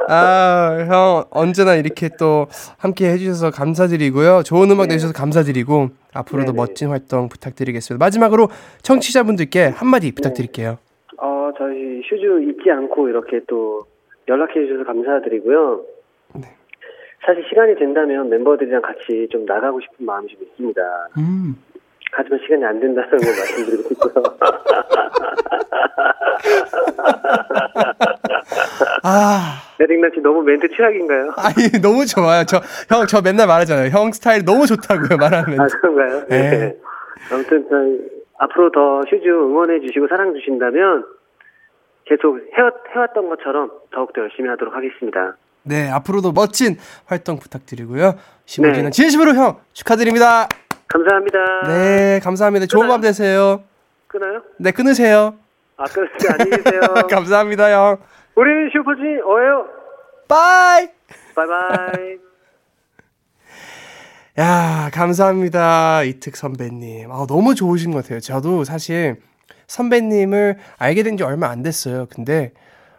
[0.08, 4.44] 아, 형 언제나 이렇게 또 함께 해주셔서 감사드리고요.
[4.44, 6.58] 좋은 음악 내주셔서 감사드리고 앞으로도 네네.
[6.58, 8.04] 멋진 활동 부탁드리겠습니다.
[8.04, 8.48] 마지막으로
[8.82, 10.78] 청취자분들께 한마디 부탁드릴게요.
[11.18, 13.86] 어, 저희 슈주 잊지 않고 이렇게 또
[14.28, 15.82] 연락해 주셔서 감사드리고요.
[16.36, 16.42] 네.
[17.26, 20.82] 사실 시간이 된다면 멤버들이랑 같이 좀 나가고 싶은 마음이 좀 있습니다.
[21.18, 21.56] 음.
[22.12, 24.24] 하지만 시간이 안 된다는 걸 말씀드리고 싶고요.
[30.10, 31.34] 아, 씨 너무 멘트 최악인가요?
[31.38, 32.44] 아니 너무 좋아요.
[32.46, 33.90] 저 형 저 맨날 말하잖아요.
[33.90, 35.18] 형 스타일 너무 좋다고요.
[35.18, 35.60] 말하면.
[35.60, 36.26] 아, 그런가요?
[36.28, 36.76] 네.
[37.32, 38.00] 아무튼 저희
[38.40, 41.06] 앞으로 더 슈주 응원해 주시고 사랑 주신다면
[42.06, 45.36] 계속 해왔, 해왔던 것처럼 더욱더 열심히 하도록 하겠습니다.
[45.64, 48.16] 네, 앞으로도 멋진 활동 부탁드리고요.
[48.46, 48.90] 15주년 네.
[48.90, 50.48] 진심으로 형 축하드립니다.
[50.88, 51.38] 감사합니다.
[51.68, 52.66] 네, 감사합니다.
[52.66, 52.94] 좋은 끊어요?
[52.94, 53.64] 밤 되세요.
[54.08, 54.42] 끊어요?
[54.58, 55.36] 네, 끊으세요.
[55.78, 56.28] 아, 끊으시죠.
[56.34, 56.82] 안녕히 계세요.
[57.12, 57.98] 감사합니다, 형.
[58.36, 59.68] 우리 슈퍼주니 어예요.
[60.30, 60.88] 빠이!
[61.36, 62.18] 바이바이.
[64.40, 66.04] 야, 감사합니다.
[66.04, 67.12] 이특 선배님.
[67.12, 68.20] 아, 너무 좋으신 것 같아요.
[68.22, 69.20] 저도 사실
[69.68, 72.06] 선배님을 알게 된 지 얼마 안 됐어요.
[72.10, 72.54] 근데,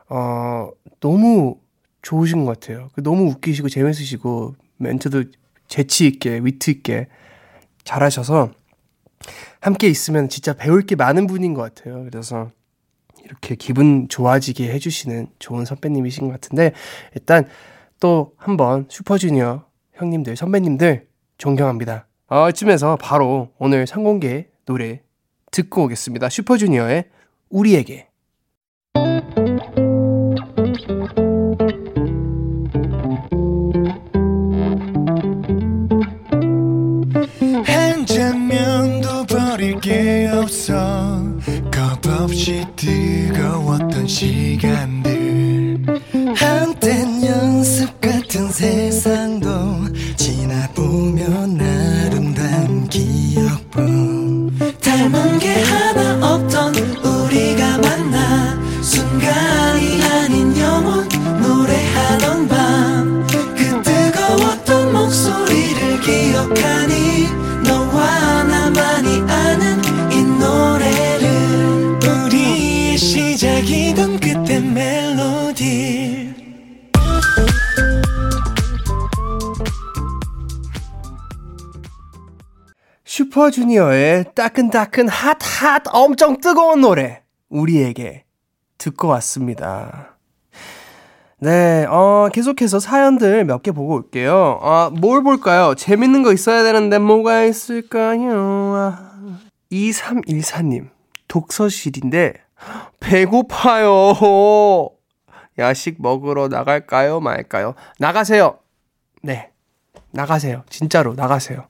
[0.09, 1.57] 어, 너무
[2.03, 2.91] 좋으신 것 같아요.
[2.95, 5.25] 그 너무 웃기시고 재밌으시고 멘트도
[5.69, 7.07] 재치있게, 위트있게
[7.85, 8.51] 잘하셔서
[9.61, 12.05] 함께 있으면 진짜 배울 게 많은 분인 것 같아요.
[12.05, 12.51] 그래서
[13.25, 16.73] 이렇게 기분 좋아지게 해주시는 좋은 선배님이신 것 같은데
[17.15, 17.47] 일단
[18.01, 21.07] 또 한번 슈퍼주니어 형님들 선배님들
[21.39, 22.07] 존경합니다.
[22.29, 25.03] 어, 이쯤에서 바로 오늘 상공개 노래
[25.51, 26.29] 듣고 오겠습니다.
[26.29, 27.05] 슈퍼주니어의
[27.51, 28.09] 우리에게
[37.65, 40.75] 한 장면도 버릴 게 없어
[41.73, 43.10] 겁없이 뜨거웠던
[44.11, 45.20] 시간들
[83.51, 88.25] 슈퍼 주니어의 따끈따끈 핫핫 엄청 뜨거운 노래 우리에게
[88.79, 90.17] 듣고 왔습니다.
[91.39, 94.61] 네, 어, 계속해서 사연들 몇 개 보고 올게요.
[94.63, 95.75] 아, 뭘 볼까요?
[95.75, 98.31] 재밌는 거 있어야 되는데 뭐가 있을까요?
[98.77, 99.39] 아,
[99.73, 100.89] 2314님,
[101.29, 102.35] 독서실인데,
[103.01, 104.15] 배고파요.
[105.59, 107.19] 야식 먹으러 나갈까요?
[107.21, 107.75] 말까요?
[107.99, 108.59] 나가세요.
[109.23, 109.51] 네,
[110.13, 110.63] 나가세요.
[110.69, 111.67] 진짜로 나가세요.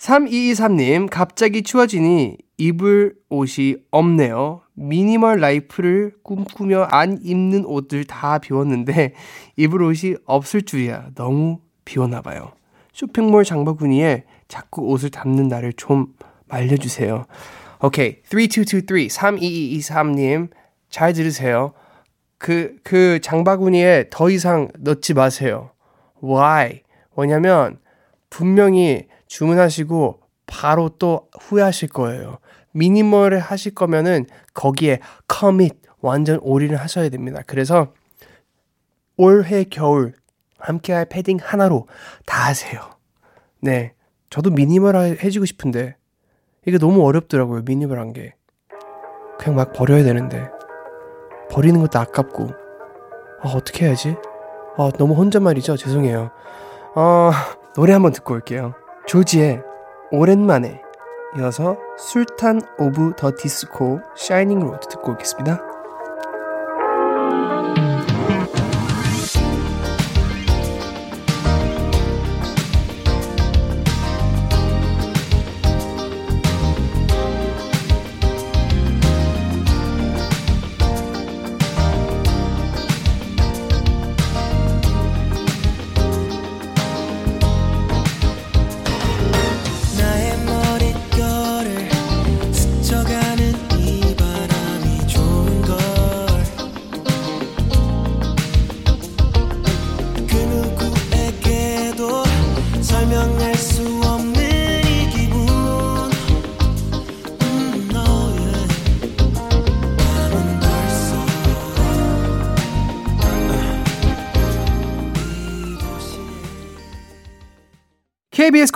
[0.00, 4.62] 3223님, 갑자기 추워지니 입을 옷이 없네요.
[4.72, 9.12] 미니멀 라이프를 꿈꾸며 안 입는 옷들 다 비웠는데
[9.56, 11.10] 입을 옷이 없을 줄이야.
[11.14, 12.52] 너무 비워나봐요.
[12.94, 16.14] 쇼핑몰 장바구니에 자꾸 옷을 담는 나를 좀
[16.48, 17.26] 말려주세요.
[17.82, 18.16] 오케이.
[18.24, 20.48] 3223, 3223님,
[20.88, 21.74] 잘 들으세요.
[22.38, 25.70] 그, 그 장바구니에 더 이상 넣지 마세요.
[26.22, 26.80] Why?
[27.16, 27.78] 왜냐면,
[28.30, 32.38] 분명히 주문하시고 바로 또 후회하실 거예요.
[32.72, 34.98] 미니멀을 하실 거면은 거기에
[35.32, 37.40] commit 완전 올인을 하셔야 됩니다.
[37.46, 37.92] 그래서
[39.16, 40.14] 올해 겨울
[40.58, 41.86] 함께 할 패딩 하나로
[42.26, 42.80] 다 하세요.
[43.60, 43.94] 네.
[44.30, 45.96] 저도 미니멀 해주고 싶은데
[46.66, 47.62] 이게 너무 어렵더라고요.
[47.62, 48.34] 미니멀 한 게.
[49.38, 50.48] 그냥 막 버려야 되는데
[51.50, 52.48] 버리는 것도 아깝고
[53.42, 54.16] 아, 어떻게 해야지?
[54.76, 55.76] 아, 너무 혼잣말이죠.
[55.76, 56.30] 죄송해요.
[56.96, 57.30] 어,
[57.74, 58.74] 노래 한번 듣고 올게요.
[59.10, 59.60] 조지의
[60.12, 60.80] 오랜만에
[61.36, 65.69] 이어서 술탄 오브 더 디스코 Shining Road 듣고 오겠습니다.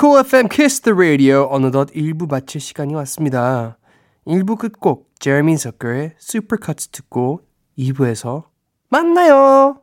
[0.04, 3.78] 콜 FM Kiss the Radio 어느덧 1부 마칠 시간이 왔습니다.
[4.26, 7.40] 1부 끝곡 제르민 서커의 슈퍼커트 듣고
[7.78, 8.42] 2부에서
[8.90, 9.80] 만나요.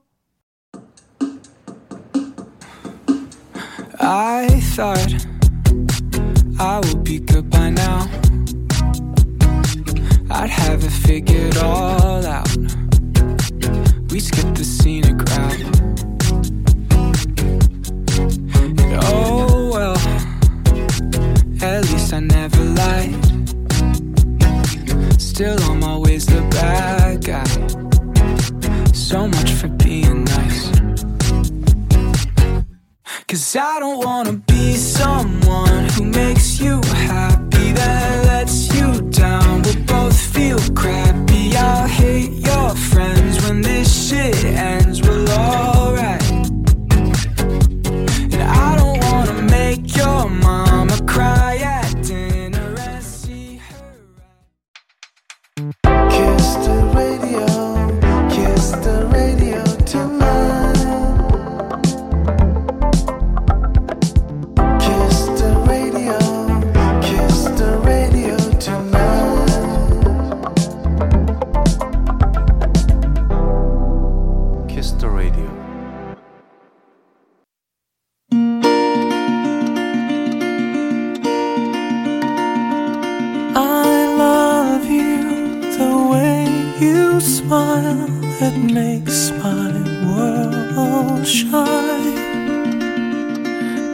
[4.00, 5.26] I thought
[6.60, 8.08] I would be good by now.
[10.30, 12.48] I'd have it figured all out.
[14.12, 15.66] We skipped the scenic route.
[18.54, 19.51] And oh
[22.14, 23.16] I never lied.
[25.22, 27.46] Still I'm always the bad guy.
[28.92, 30.72] So much for being nice.
[33.30, 35.71] Cause I don't wanna be someone
[86.82, 88.08] you smile.
[88.42, 89.72] It makes my
[90.08, 92.18] world shine.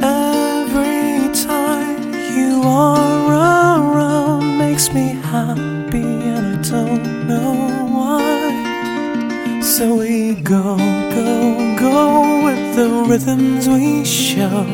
[0.01, 7.53] Every time you are around, makes me happy, and I don't know
[7.95, 9.61] why.
[9.61, 10.77] So we go,
[11.17, 14.65] go, go with the rhythms we show.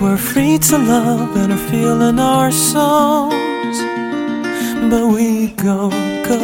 [0.00, 3.78] We're free to love and are feeling our souls.
[4.90, 5.90] But we go,
[6.28, 6.38] go,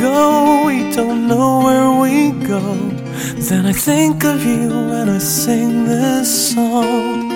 [0.00, 2.60] go, we don't know where we go.
[3.48, 7.30] Then I think of you when I sing this song.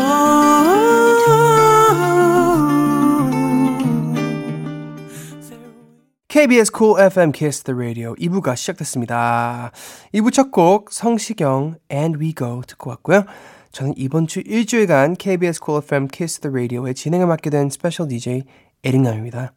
[6.29, 9.73] KBS Cool FM Kiss the Radio 2부가 시작됐습니다.
[10.15, 13.25] 2부 첫 곡 성시경 And We Go 듣고 왔고요.
[13.73, 18.45] 저는 이번 주 일주일간 KBS Cool FM Kiss the Radio의 진행을 맡게 된 스페셜 DJ
[18.85, 19.53] 에릭남입니다.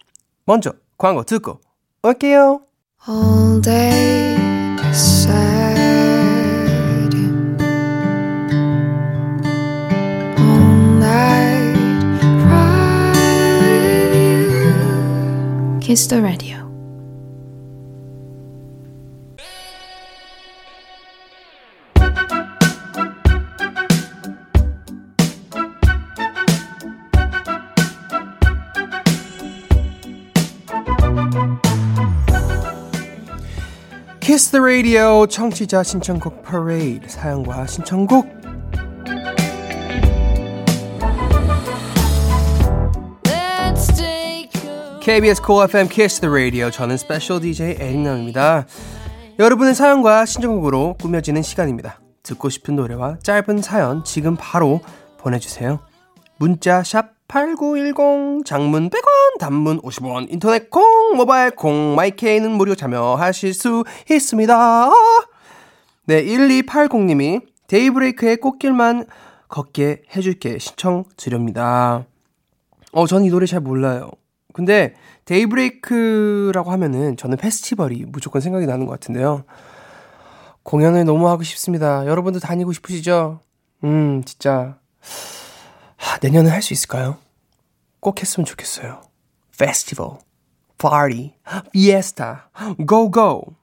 [0.45, 1.59] 먼저 광고 듣고
[2.03, 2.61] 올게요.
[3.07, 4.37] All day
[4.91, 5.79] sad
[10.37, 13.15] All night cry
[15.81, 16.60] Kiss the radio
[34.41, 38.25] Kiss the Radio 청취자 신청곡 퍼레이드 사연과 신청곡
[44.99, 48.65] KBS Cool FM Kiss the Radio 저는 스페셜 DJ 에릭남입니다.
[49.37, 51.99] 여러분의 사연과 신청곡으로 꾸며지는 시간입니다.
[52.23, 54.81] 듣고 싶은 노래와 짧은 사연 지금 바로
[55.19, 55.81] 보내주세요.
[56.39, 63.85] 문자 샵 8910 장문 100원 단문 50원 인터넷 콩 모바일 콩 마이케이는 무료 참여하실 수
[64.11, 64.89] 있습니다.
[66.07, 69.05] 네 1280님이 데이브레이크의 꽃길만
[69.47, 72.03] 걷게 해줄게 신청 드립니다.
[72.91, 74.11] 어, 전 이 노래 잘 몰라요.
[74.51, 79.45] 근데 데이브레이크라고 하면은 저는 페스티벌이 무조건 생각이 나는 것 같은데요.
[80.63, 82.05] 공연을 너무 하고 싶습니다.
[82.05, 83.39] 여러분도 다니고 싶으시죠?
[83.85, 84.77] 음, 진짜.
[86.01, 87.19] 하, 내년에 할수 있을까요?
[87.99, 89.01] 꼭 했으면 좋겠어요.
[89.57, 90.17] 페스티벌,
[90.79, 91.35] 파티,
[91.71, 92.49] 피에스타,
[92.87, 93.55] 고고.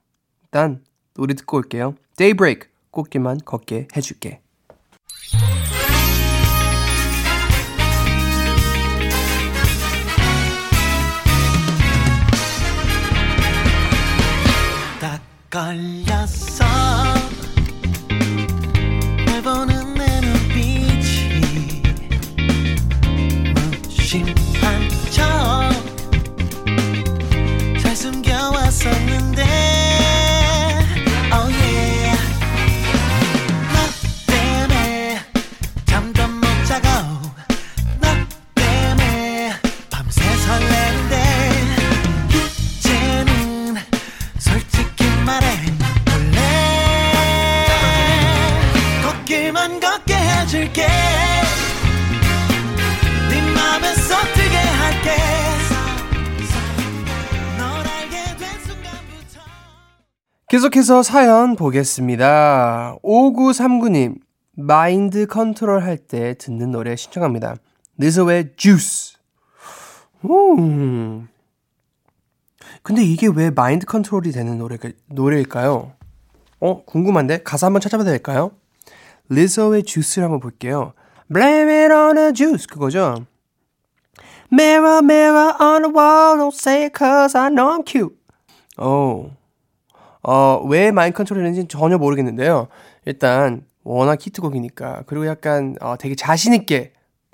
[0.43, 1.95] 일단 노래 듣고 올게요.
[2.15, 4.41] 데이브레이크, 꽃길만 걷게 해줄게.
[15.01, 16.58] 딱 걸렸어
[24.09, 24.89] 무심한
[27.75, 29.88] 척잘 숨겨왔었는데
[60.49, 62.95] 계속해서 사연 보겠습니다.
[63.03, 64.19] 5939님,
[64.55, 67.55] 마인드 컨트롤 할 때 듣는 노래 신청합니다.
[67.99, 69.17] 느서의 주스.
[70.25, 71.27] 음.
[72.81, 75.91] 근데 이게 왜 마인드 컨트롤이 되는 노래, 노래일까요?
[76.61, 77.43] 어, 궁금한데?
[77.43, 78.51] 가사 한번 찾아봐도 될까요?
[79.29, 80.93] Lizzo의 Juice를 한번 볼게요.
[81.31, 82.65] Blame it on the juice.
[82.65, 83.25] 그거죠?
[84.51, 88.15] Mirror, mirror on the wall, don't say it cause I know I'm cute.
[88.77, 89.29] 어,
[90.21, 92.67] 어, 왜 마인드 컨트롤인지는 전혀 모르겠는데요.
[93.05, 96.93] 일단, 워낙 히트곡이니까, 그리고 약간, 어, 되게 자신있게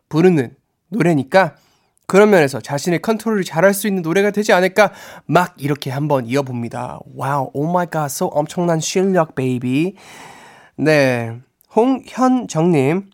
[0.10, 0.56] 부르는
[0.90, 1.56] 노래니까,
[2.08, 4.92] 그런 면에서 자신의 컨트롤을 잘할 수 있는 노래가 되지 않을까,
[5.26, 7.00] 막 이렇게 한번 이어봅니다.
[7.16, 9.96] Wow, oh my God, so 엄청난 실력, baby.
[10.78, 11.40] 네.
[11.76, 13.10] 홍현정님.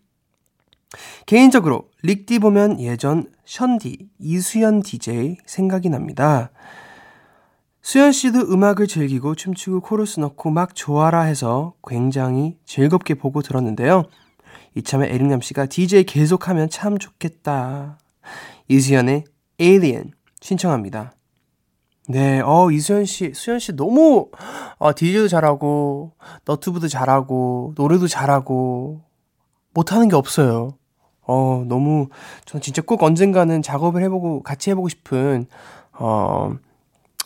[1.24, 6.50] 개인적으로, 릭디 보면 예전 션디, 이수현 DJ 생각이 납니다.
[7.82, 14.04] 수연 씨도 음악을 즐기고 춤추고 코러스 넣고 막 좋아라 해서 굉장히 즐겁게 보고 들었는데요.
[14.76, 17.98] 이참에 에릭남 씨가 DJ 계속하면 참 좋겠다.
[18.68, 19.24] 이수연의
[19.60, 21.14] Alien 신청합니다.
[22.08, 24.30] 네, 어, 이수연 씨, 수연 씨 너무,
[24.78, 26.12] 어, DJ도 잘하고,
[26.44, 29.02] 너튜브도 잘하고, 노래도 잘하고,
[29.72, 30.76] 못하는 게 없어요.
[31.22, 32.08] 어, 너무,
[32.44, 35.46] 전 진짜 꼭 언젠가는 작업을 해보고, 같이 해보고 싶은,
[35.92, 36.56] 어,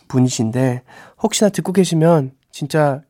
[0.09, 0.83] 분이신데,
[1.23, 3.03] 혹시나 듣고 계시면, 진짜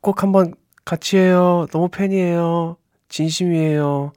[0.00, 1.66] 꼭 한번 같이 해요.
[1.72, 2.76] 너무 팬이에요.
[3.08, 4.12] 진심이에요.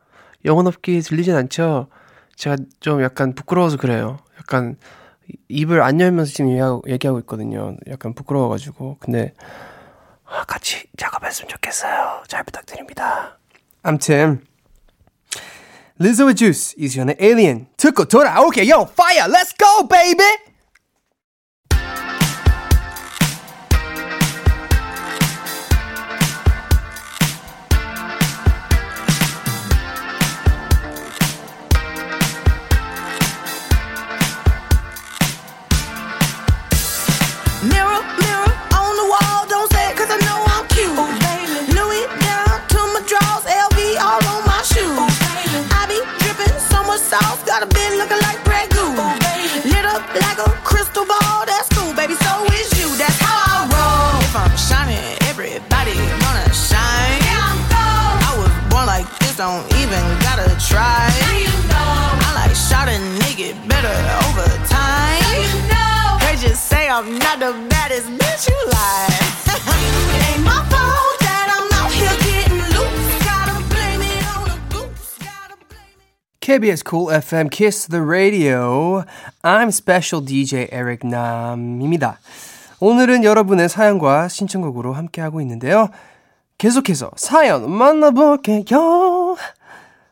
[0.46, 1.88] 영혼 없기 들리진 않죠?
[2.36, 4.18] 제가 좀 약간 부끄러워서 그래요.
[4.38, 4.78] 약간
[5.48, 6.52] 입을 안 열면서 지금
[6.88, 7.76] 얘기하고, 있거든요.
[7.90, 8.98] 약간 부끄러워가지고.
[9.00, 9.34] 근데,
[10.26, 12.24] 아, 같이 작업했으면 좋겠어요.
[12.28, 13.38] 잘 부탁드립니다.
[13.84, 14.44] 암튼,
[15.98, 18.90] 리즈의 주스, 이수연의 Alien 듣고 돌아올게요.
[18.92, 20.55] Fire, let's go, baby!
[47.06, 47.42] Sauce.
[47.46, 48.98] Got a bit looking like Grey Goose.
[49.70, 51.46] Lit up like a crystal ball.
[51.46, 52.16] That's cool, baby.
[52.26, 52.90] So is you.
[52.98, 54.18] That's how I roll.
[54.26, 55.94] If I'm shining, everybody
[56.26, 57.22] gonna shine.
[57.46, 58.18] I'm gold.
[58.26, 61.06] I was born like this, don't even gotta try.
[62.26, 63.96] I like shot a nigga better
[64.26, 65.22] over time.
[65.38, 69.22] You know They just say I'm not the baddest bitch you like.
[69.54, 71.15] it ain't my fault
[76.46, 79.04] KBS Cool FM Kiss the Radio.
[79.42, 82.20] I'm Special DJ Eric Nam입니다.
[82.80, 85.90] 오늘은 여러분의 사연과 신청곡으로 함께하고 있는데요.
[86.60, 89.36] 계속해서 사연 만나볼게요.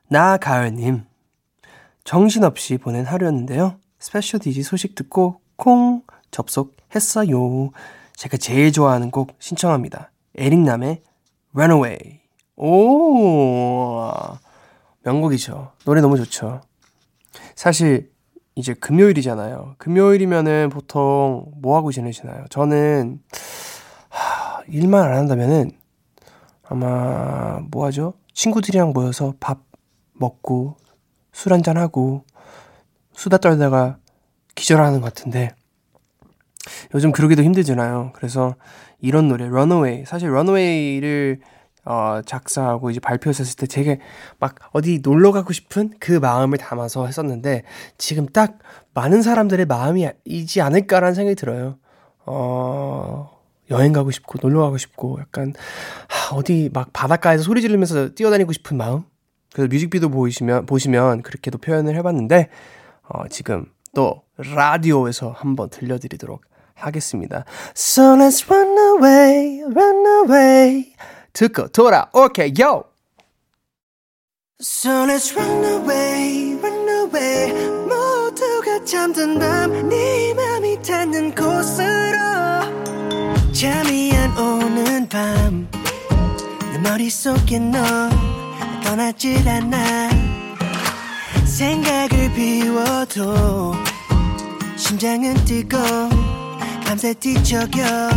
[0.07, 1.03] 나가을님.
[2.03, 3.75] 정신없이 보낸 하루였는데요.
[3.99, 7.69] 스페셜 DJ 소식 듣고 콩 접속했어요.
[8.15, 10.09] 제가 제일 좋아하는 곡 신청합니다.
[10.35, 11.03] 에릭남의
[11.53, 12.21] Runaway.
[12.55, 14.09] 오,
[15.03, 15.73] 명곡이죠.
[15.85, 16.61] 노래 너무 좋죠.
[17.55, 18.11] 사실
[18.55, 19.75] 이제 금요일이잖아요.
[19.77, 22.45] 금요일이면은 보통 뭐 하고 지내시나요?
[22.49, 23.19] 저는
[24.09, 25.71] 하, 일만 안 한다면은
[26.63, 28.13] 아마 뭐 하죠?
[28.33, 29.63] 친구들이랑 모여서 밥
[30.13, 30.77] 먹고
[31.31, 32.23] 술 한잔 하고
[33.13, 33.97] 수다 떨다가
[34.55, 35.51] 기절하는 것 같은데
[36.93, 38.11] 요즘 그러기도 힘들잖아요.
[38.13, 38.55] 그래서
[39.01, 41.39] 이런 노래 Runaway 사실 Runaway를
[41.85, 43.99] 어, 작사하고 이제 발표했을 때 되게
[44.39, 47.63] 막 어디 놀러 가고 싶은 그 마음을 담아서 했었는데
[47.97, 48.59] 지금 딱
[48.93, 51.77] 많은 사람들의 마음이지 않을까라는 생각이 들어요.
[52.25, 53.29] 어,
[53.69, 55.53] 여행 가고 싶고 놀러 가고 싶고 약간
[56.07, 59.03] 하, 어디 막 바닷가에서 소리 지르면서 뛰어다니고 싶은 마음.
[59.53, 62.49] 그래서 뮤직비디오 보시면 보시면 그렇게도 표현을 해봤는데
[63.03, 66.41] 어, 지금 또 라디오에서 한번 들려드리도록
[66.75, 67.45] 하겠습니다.
[67.75, 70.93] So let's run away, run away.
[71.33, 72.83] 듣고 돌아올게요.
[74.61, 77.51] So let's run away, run away.
[77.87, 82.17] 모두가 잠든 밤, 네 맘이 닿는 곳으로.
[83.51, 85.67] 잠이 안 오는 밤,
[86.71, 87.81] 내 머릿속에 너
[88.83, 90.09] 떠나질 않아.
[91.45, 93.73] 생각을 비워도
[94.77, 95.77] 심장은 뛰고
[96.85, 98.09] 밤새 뒤척여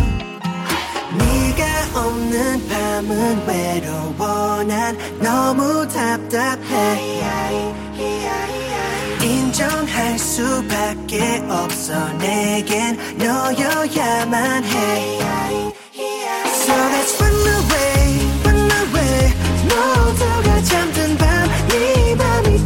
[1.17, 4.63] 네가 없는 밤은 외로워.
[4.63, 7.21] 난 너무 답답해.
[9.21, 12.13] 인정할 수밖에 없어.
[12.13, 15.19] 내겐 너여야만 해.
[16.45, 19.33] So let's run away, run away.
[19.63, 22.65] 모두가 잠든 밤네 맘이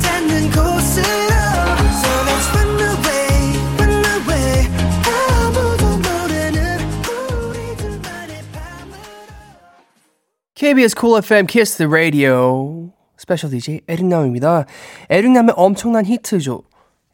[10.61, 14.65] KBS Cool FM Kiss the Radio 스페셜 DJ 에릭남입니다.
[15.09, 16.61] 에릭남의 엄청난 히트죠.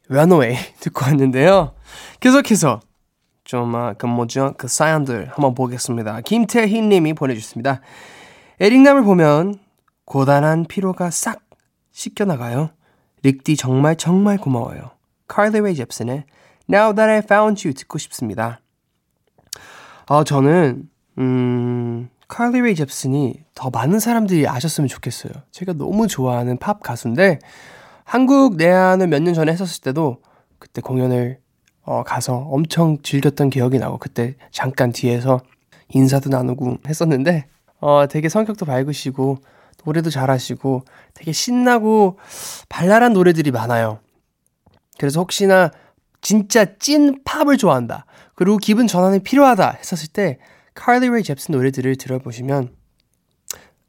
[0.09, 1.73] Runaway 듣고 왔는데요.
[2.19, 2.81] 계속해서
[3.45, 4.53] 좀, 아, 그 뭐죠?
[4.57, 6.19] 그 사연들 한번 보겠습니다.
[6.19, 7.79] 김태희 님이 보내주셨습니다.
[8.59, 9.55] 에릭남을 보면
[10.03, 11.39] 고단한 피로가 싹
[11.93, 12.71] 씻겨 나가요.
[13.23, 14.91] 릭디 정말 정말 고마워요.
[15.29, 16.25] 칼리 레이 젭슨의
[16.69, 18.59] Now That I Found You 듣고 싶습니다.
[20.07, 25.31] 아, 저는, 음, 칼리 레이 젭슨이 더 많은 사람들이 아셨으면 좋겠어요.
[25.51, 27.39] 제가 너무 좋아하는 팝 가수인데,
[28.03, 30.17] 한국 내한을 몇 년 전에 했었을 때도
[30.59, 31.39] 그때 공연을
[31.83, 35.39] 어, 가서 엄청 즐겼던 기억이 나고, 그때 잠깐 뒤에서
[35.89, 37.47] 인사도 나누고 했었는데,
[37.79, 39.37] 어, 되게 성격도 밝으시고,
[39.85, 42.17] 노래도 잘하시고, 되게 신나고,
[42.67, 43.99] 발랄한 노래들이 많아요.
[44.99, 45.71] 그래서 혹시나
[46.19, 48.05] 진짜 찐 팝을 좋아한다.
[48.35, 50.39] 그리고 기분 전환이 필요하다 했었을 때
[50.77, 52.69] 칼리 레이 잽슨 노래들을 들어보시면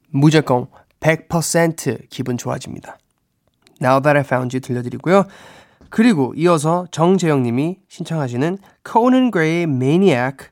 [0.08, 0.68] 무조건
[1.00, 2.98] 100% 기분 좋아집니다.
[3.80, 5.26] Now That I Found You 들려드리고요.
[5.90, 8.56] 그리고 이어서 정재영 님이 신청하시는
[8.90, 10.48] Conan Gray의 Maniac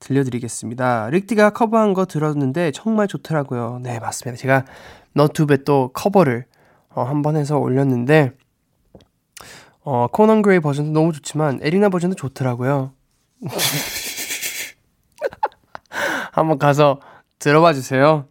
[0.00, 1.08] 들려드리겠습니다.
[1.10, 3.78] 릭디가 커버한 거 들었는데 정말 좋더라고요.
[3.80, 4.36] 네, 맞습니다.
[4.40, 4.64] 제가
[5.14, 6.46] 너튜브에 또 커버를
[6.88, 8.32] 어, 한번 해서 올렸는데
[9.82, 12.92] 어, 코넌 그레이 버전도 너무 좋지만 에릭남 버전도 좋더라고요.
[16.32, 17.00] 한번 가서
[17.38, 18.26] 들어봐 주세요.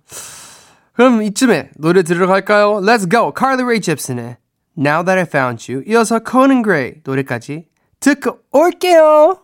[0.93, 2.81] 그럼 이쯤에 노래 들으러 갈까요?
[2.81, 3.33] Let's go!
[3.37, 4.37] Carly Rae Jepsen의
[4.77, 7.67] Now That I Found You 이어서 코넌 그레이 노래까지
[7.99, 9.39] 듣고 올게요.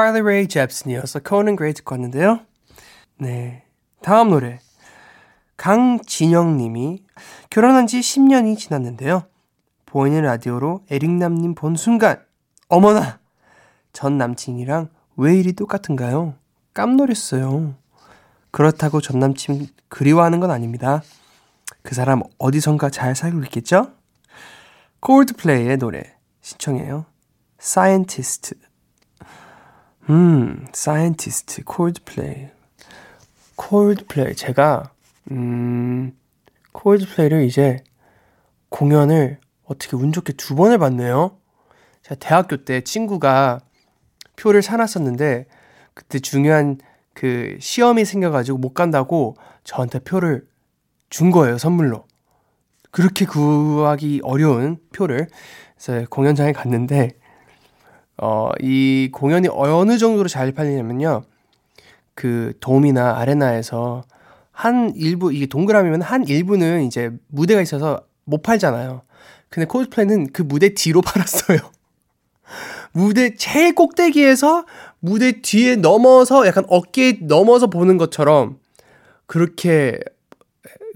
[0.00, 2.40] Carly Rae Jepsen이어서 Conan Gray 듣고 왔는데요.
[3.18, 3.64] 네.
[4.00, 4.58] 다음 노래.
[5.58, 7.04] 강진영 님이
[7.50, 9.24] 결혼한 지 10년이 지났는데요.
[9.84, 12.24] 보이는 라디오로 에릭남 님 본 순간,
[12.68, 13.18] 어머나!
[13.92, 16.34] 전 남친이랑 왜 이리 똑같은가요?
[16.72, 17.74] 깜놀했어요.
[18.52, 21.02] 그렇다고 전 남친 그리워하는 건 아닙니다.
[21.82, 23.92] 그 사람 어디선가 잘 살고 있겠죠?
[25.00, 27.04] 콜드플레이의 노래 신청해요.
[27.60, 28.54] Scientist.
[30.08, 32.48] 음, Scientist, 콜드플레이.
[33.56, 34.34] 콜드플레이.
[34.34, 34.92] 제가,
[35.30, 36.16] 음,
[36.72, 37.84] 콜드플레이를 이제
[38.70, 41.36] 공연을 어떻게 운 좋게 두 번을 봤네요.
[42.02, 43.60] 제가 대학교 때 친구가
[44.36, 45.46] 표를 사놨었는데,
[45.92, 46.78] 그때 중요한
[47.12, 50.48] 그 시험이 생겨가지고 못 간다고 저한테 표를
[51.10, 52.06] 준 거예요, 선물로.
[52.90, 55.28] 그렇게 구하기 어려운 표를.
[55.76, 57.19] 그래서 공연장에 갔는데,
[58.22, 61.22] 어, 이 공연이 어느 정도로 잘 팔리냐면요.
[62.14, 64.04] 그 돔이나 아레나에서
[64.52, 69.00] 한 일부, 이게 동그라미면 한 일부는 이제 무대가 있어서 못 팔잖아요.
[69.48, 71.58] 근데 콜드플레이는 그 무대 뒤로 팔았어요.
[72.92, 74.66] 무대 제일 꼭대기에서
[74.98, 78.58] 무대 뒤에 넘어서 약간 어깨에 넘어서 보는 것처럼
[79.26, 79.98] 그렇게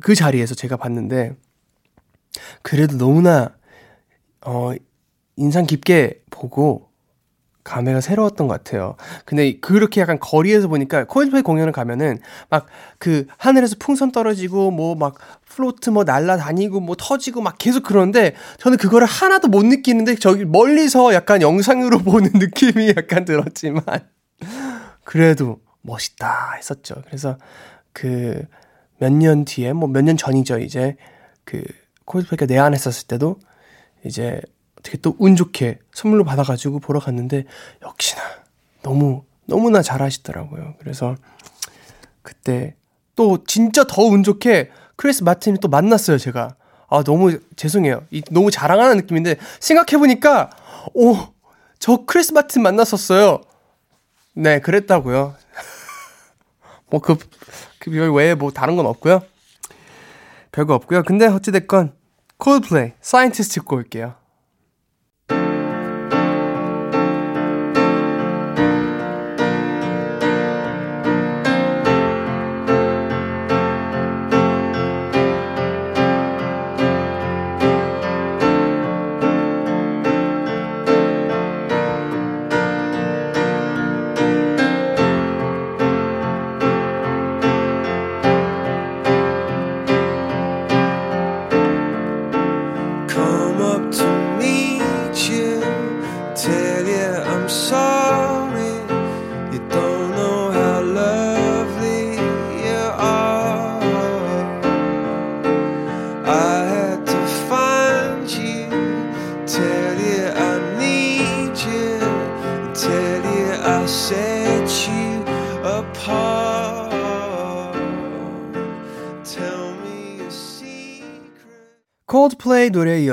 [0.03, 1.37] 그 자리에서 제가 봤는데
[2.62, 3.55] 그래도 너무나
[4.45, 4.72] 어
[5.37, 6.91] 인상 깊게 보고
[7.65, 8.97] 감회가 새로웠던 것 같아요.
[9.25, 12.19] 근데 그렇게 약간 거리에서 보니까 콜드플레이 공연을 가면은
[12.51, 12.67] 막
[12.99, 15.17] 그 하늘에서 풍선 떨어지고 뭐 막
[15.49, 21.15] 플로트 뭐 날라다니고 뭐 터지고 막 계속 그러는데 저는 그거를 하나도 못 느끼는데 저기 멀리서
[21.15, 23.83] 약간 영상으로 보는 느낌이 약간 들었지만
[25.05, 26.97] 그래도 멋있다 했었죠.
[27.07, 27.39] 그래서
[27.93, 28.43] 그
[29.01, 30.97] 몇 년 뒤에 뭐 몇 년 전이죠 이제
[31.45, 31.62] 그
[32.07, 33.39] 콜드플레이가 내한했었을 때도
[34.05, 34.41] 이제
[34.85, 37.45] 어떻게 또 운 좋게 선물로 받아가지고 보러 갔는데
[37.82, 38.20] 역시나
[38.82, 40.74] 너무 너무나 잘하시더라고요.
[40.78, 41.16] 그래서
[42.22, 42.76] 그때
[43.16, 46.18] 또 진짜 더 운 좋게 크리스 마틴을 또 만났어요.
[46.18, 46.57] 제가
[46.89, 48.05] 아 너무 죄송해요.
[48.11, 50.51] 이, 너무 자랑하는 느낌인데 생각해 보니까
[50.95, 51.16] 오
[51.78, 53.43] 저 크리스 마틴 만났었어요.
[54.35, 55.35] 네 그랬다고요.
[56.89, 57.18] 뭐그
[57.78, 59.22] 그별 외에 뭐 다른 건 없고요.
[60.53, 61.03] 별거 없고요.
[61.03, 61.93] 근데 어찌 됐건
[62.39, 64.14] 콜드플레이 Scientist 듣고 올게요.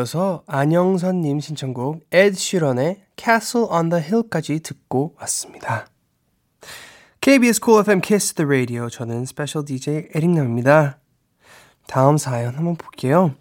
[0.01, 5.85] 이어서 안영선님 신청곡 에드 시런의 Castle on the Hill까지 듣고 왔습니다.
[7.21, 10.99] KBS Cool FM Kiss the Radio 저는 special DJ 에릭남입니다.
[11.87, 13.35] 다음 사연 한번 볼게요.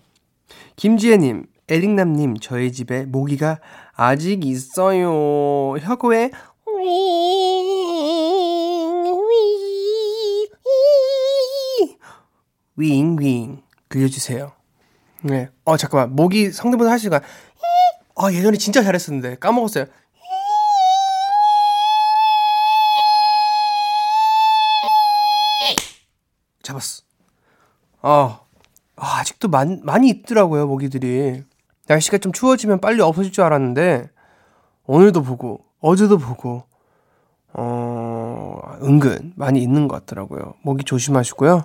[0.76, 3.58] 김지혜님, 에릭남님 저희 집에 모기가
[3.92, 5.78] 아직 있어요.
[5.78, 6.30] 혀고에
[12.76, 14.59] 윙윙 들려주세요.
[15.22, 15.48] 네.
[15.64, 16.14] 어, 잠깐만.
[16.14, 17.20] 모기 성대모사 할 수가.
[18.16, 19.36] 아, 예전에 진짜 잘했었는데.
[19.36, 19.86] 까먹었어요.
[26.62, 27.02] 잡았어.
[28.02, 28.40] 아,
[28.96, 31.42] 아, 아직도 많, 많이 있더라고요, 모기들이.
[31.88, 34.10] 날씨가 좀 추워지면 빨리 없어질 줄 알았는데,
[34.86, 36.64] 오늘도 보고, 어제도 보고,
[37.52, 40.54] 어, 은근 많이 있는 것 같더라고요.
[40.62, 41.64] 모기 조심하시고요.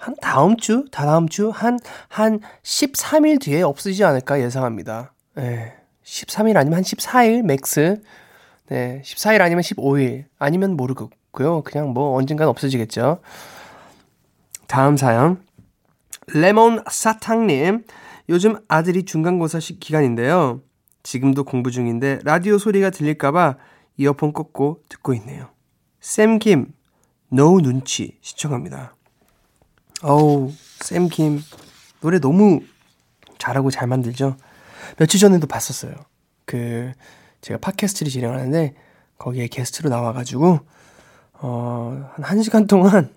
[0.00, 1.78] 한 다음 주, 다다음 주, 한,
[2.08, 5.12] 한 13일 뒤에 없으지 않을까 예상합니다.
[5.38, 5.74] 예.
[6.02, 8.00] 13일 아니면 한 14일 max.
[8.70, 9.02] 네.
[9.04, 10.24] 14일 아니면 15일.
[10.38, 11.62] 아니면 모르겠고요.
[11.64, 13.20] 그냥 뭐 언젠간 없어지겠죠.
[14.66, 15.42] 다음 사연.
[16.28, 17.84] 레몬 사탕님.
[18.30, 20.62] 요즘 아들이 중간고사 시 기간인데요.
[21.02, 23.56] 지금도 공부 중인데 라디오 소리가 들릴까봐
[23.98, 25.50] 이어폰 꽂고 듣고 있네요.
[26.00, 26.72] 쌤김,
[27.28, 28.94] 노 눈치 시청합니다.
[30.02, 31.42] 어우, 쌤김.
[32.00, 32.60] 노래 너무
[33.38, 34.36] 잘하고 잘 만들죠?
[34.96, 35.92] 며칠 전에도 봤었어요.
[36.46, 36.92] 그,
[37.42, 38.74] 제가 팟캐스트를 진행하는데,
[39.18, 40.60] 거기에 게스트로 나와가지고,
[41.34, 43.14] 어, 한 1시간 동안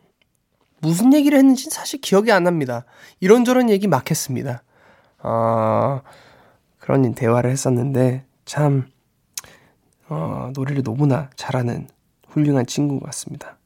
[0.82, 2.84] 무슨 얘기를 했는지 사실 기억이 안 납니다.
[3.22, 4.64] 이런저런 얘기 막 했습니다.
[5.20, 6.02] 어,
[6.80, 8.90] 그런 대화를 했었는데, 참,
[10.10, 11.88] 어, 노래를 너무나 잘하는
[12.28, 13.58] 훌륭한 친구 같습니다.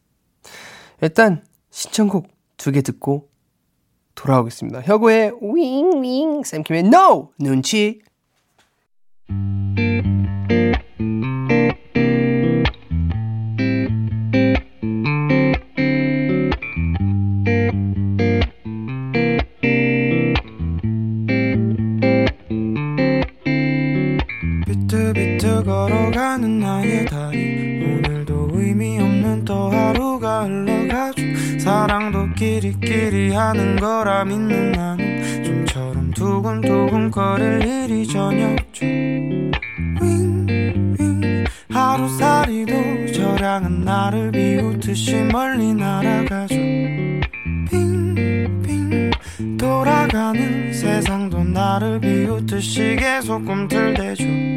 [1.01, 3.29] 일단, 신청곡 두 개 듣고
[4.15, 4.81] 돌아오겠습니다.
[4.81, 7.31] 혁오의 윙윙, 쌤킴의 NO!
[7.39, 8.01] 눈치.
[33.37, 38.07] 하는 거라 믿는 나는 좀처럼 두근두근 거릴 일이
[38.43, 38.85] 없죠.
[40.01, 46.55] 윙윙 하루살이도 저량은 나를 비웃듯이 멀리 날아가죠.
[47.69, 49.11] 빙빙
[49.59, 54.56] 돌아가는 세상도 나를 비웃듯이 계속 꿈틀대죠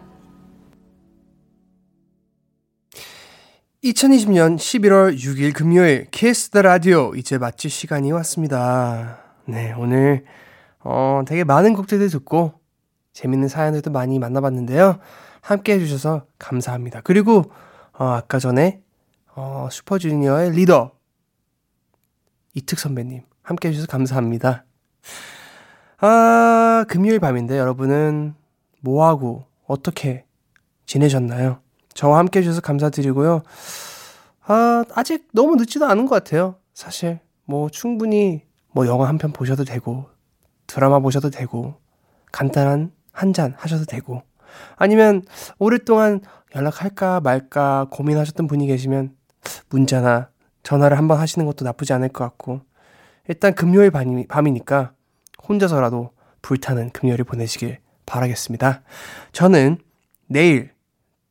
[3.83, 9.17] 2020년 11월 6일 금요일 Kiss the Radio 이제 마칠 시간이 왔습니다.
[9.45, 10.23] 네, 오늘
[10.81, 12.53] 어 되게 많은 곡들을 듣고
[13.13, 14.99] 재밌는 사연들도 많이 만나봤는데요.
[15.41, 17.01] 함께 해주셔서 감사합니다.
[17.01, 17.51] 그리고
[17.93, 18.83] 어 아까 전에
[19.33, 20.91] 어 슈퍼주니어의 리더
[22.53, 24.63] 이특 선배님 함께 해주셔서 감사합니다.
[25.97, 28.35] 아 금요일 밤인데 여러분은
[28.81, 30.25] 뭐하고 어떻게
[30.85, 31.61] 지내셨나요?
[31.93, 33.43] 저와 함께 해주셔서 감사드리고요.
[34.45, 36.55] 아, 아직 너무 늦지도 않은 것 같아요.
[36.73, 40.05] 사실, 뭐, 충분히, 뭐, 영화 한 편 보셔도 되고,
[40.67, 41.75] 드라마 보셔도 되고,
[42.31, 44.23] 간단한 한 잔 하셔도 되고,
[44.77, 45.23] 아니면,
[45.59, 46.21] 오랫동안
[46.55, 49.15] 연락할까 말까 고민하셨던 분이 계시면,
[49.69, 50.29] 문자나
[50.63, 52.61] 전화를 한번 하시는 것도 나쁘지 않을 것 같고,
[53.27, 54.93] 일단 금요일 밤이, 밤이니까,
[55.47, 56.11] 혼자서라도
[56.41, 58.81] 불타는 금요일을 보내시길 바라겠습니다.
[59.31, 59.77] 저는
[60.27, 60.71] 내일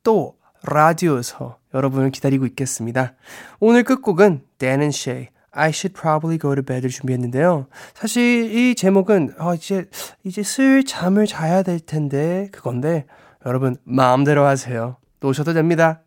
[0.02, 3.14] 또 라디오에서 여러분을 기다리고 있겠습니다.
[3.60, 7.66] 오늘 끝곡은 Dan and Shay, I Should Probably Go to Bed을 준비했는데요.
[7.94, 9.88] 사실 이 제목은 어, 이제
[10.24, 13.06] 이제 슬 잠을 자야 될 텐데 그건데
[13.46, 14.96] 여러분 마음대로 하세요.
[15.20, 16.02] 노셔도 됩니다.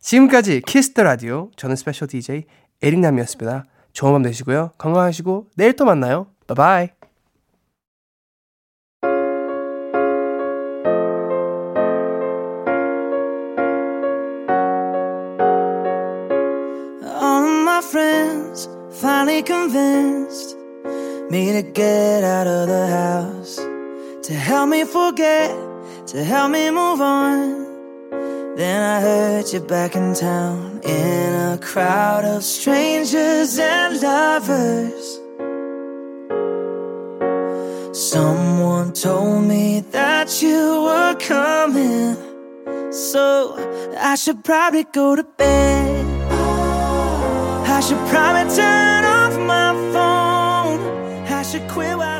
[0.00, 2.44] 지금까지 Kiss the Radio 저는 special DJ
[2.82, 3.64] 에릭남이었습니다.
[3.92, 4.72] 좋은 밤 되시고요.
[4.78, 6.26] 건강하시고 내일 또 만나요.
[6.46, 7.01] 바이바이.
[19.02, 20.56] Finally convinced
[21.28, 23.56] me to get out of the house,
[24.22, 25.50] to help me forget,
[26.06, 27.66] to help me move on.
[28.54, 35.18] Then I heard you back in town in a crowd of strangers and lovers.
[37.92, 42.14] Someone told me that you were coming,
[42.92, 43.56] so
[43.98, 46.01] I should probably go to bed.
[47.82, 51.26] I should probably turn off my phone.
[51.26, 52.11] I should quit.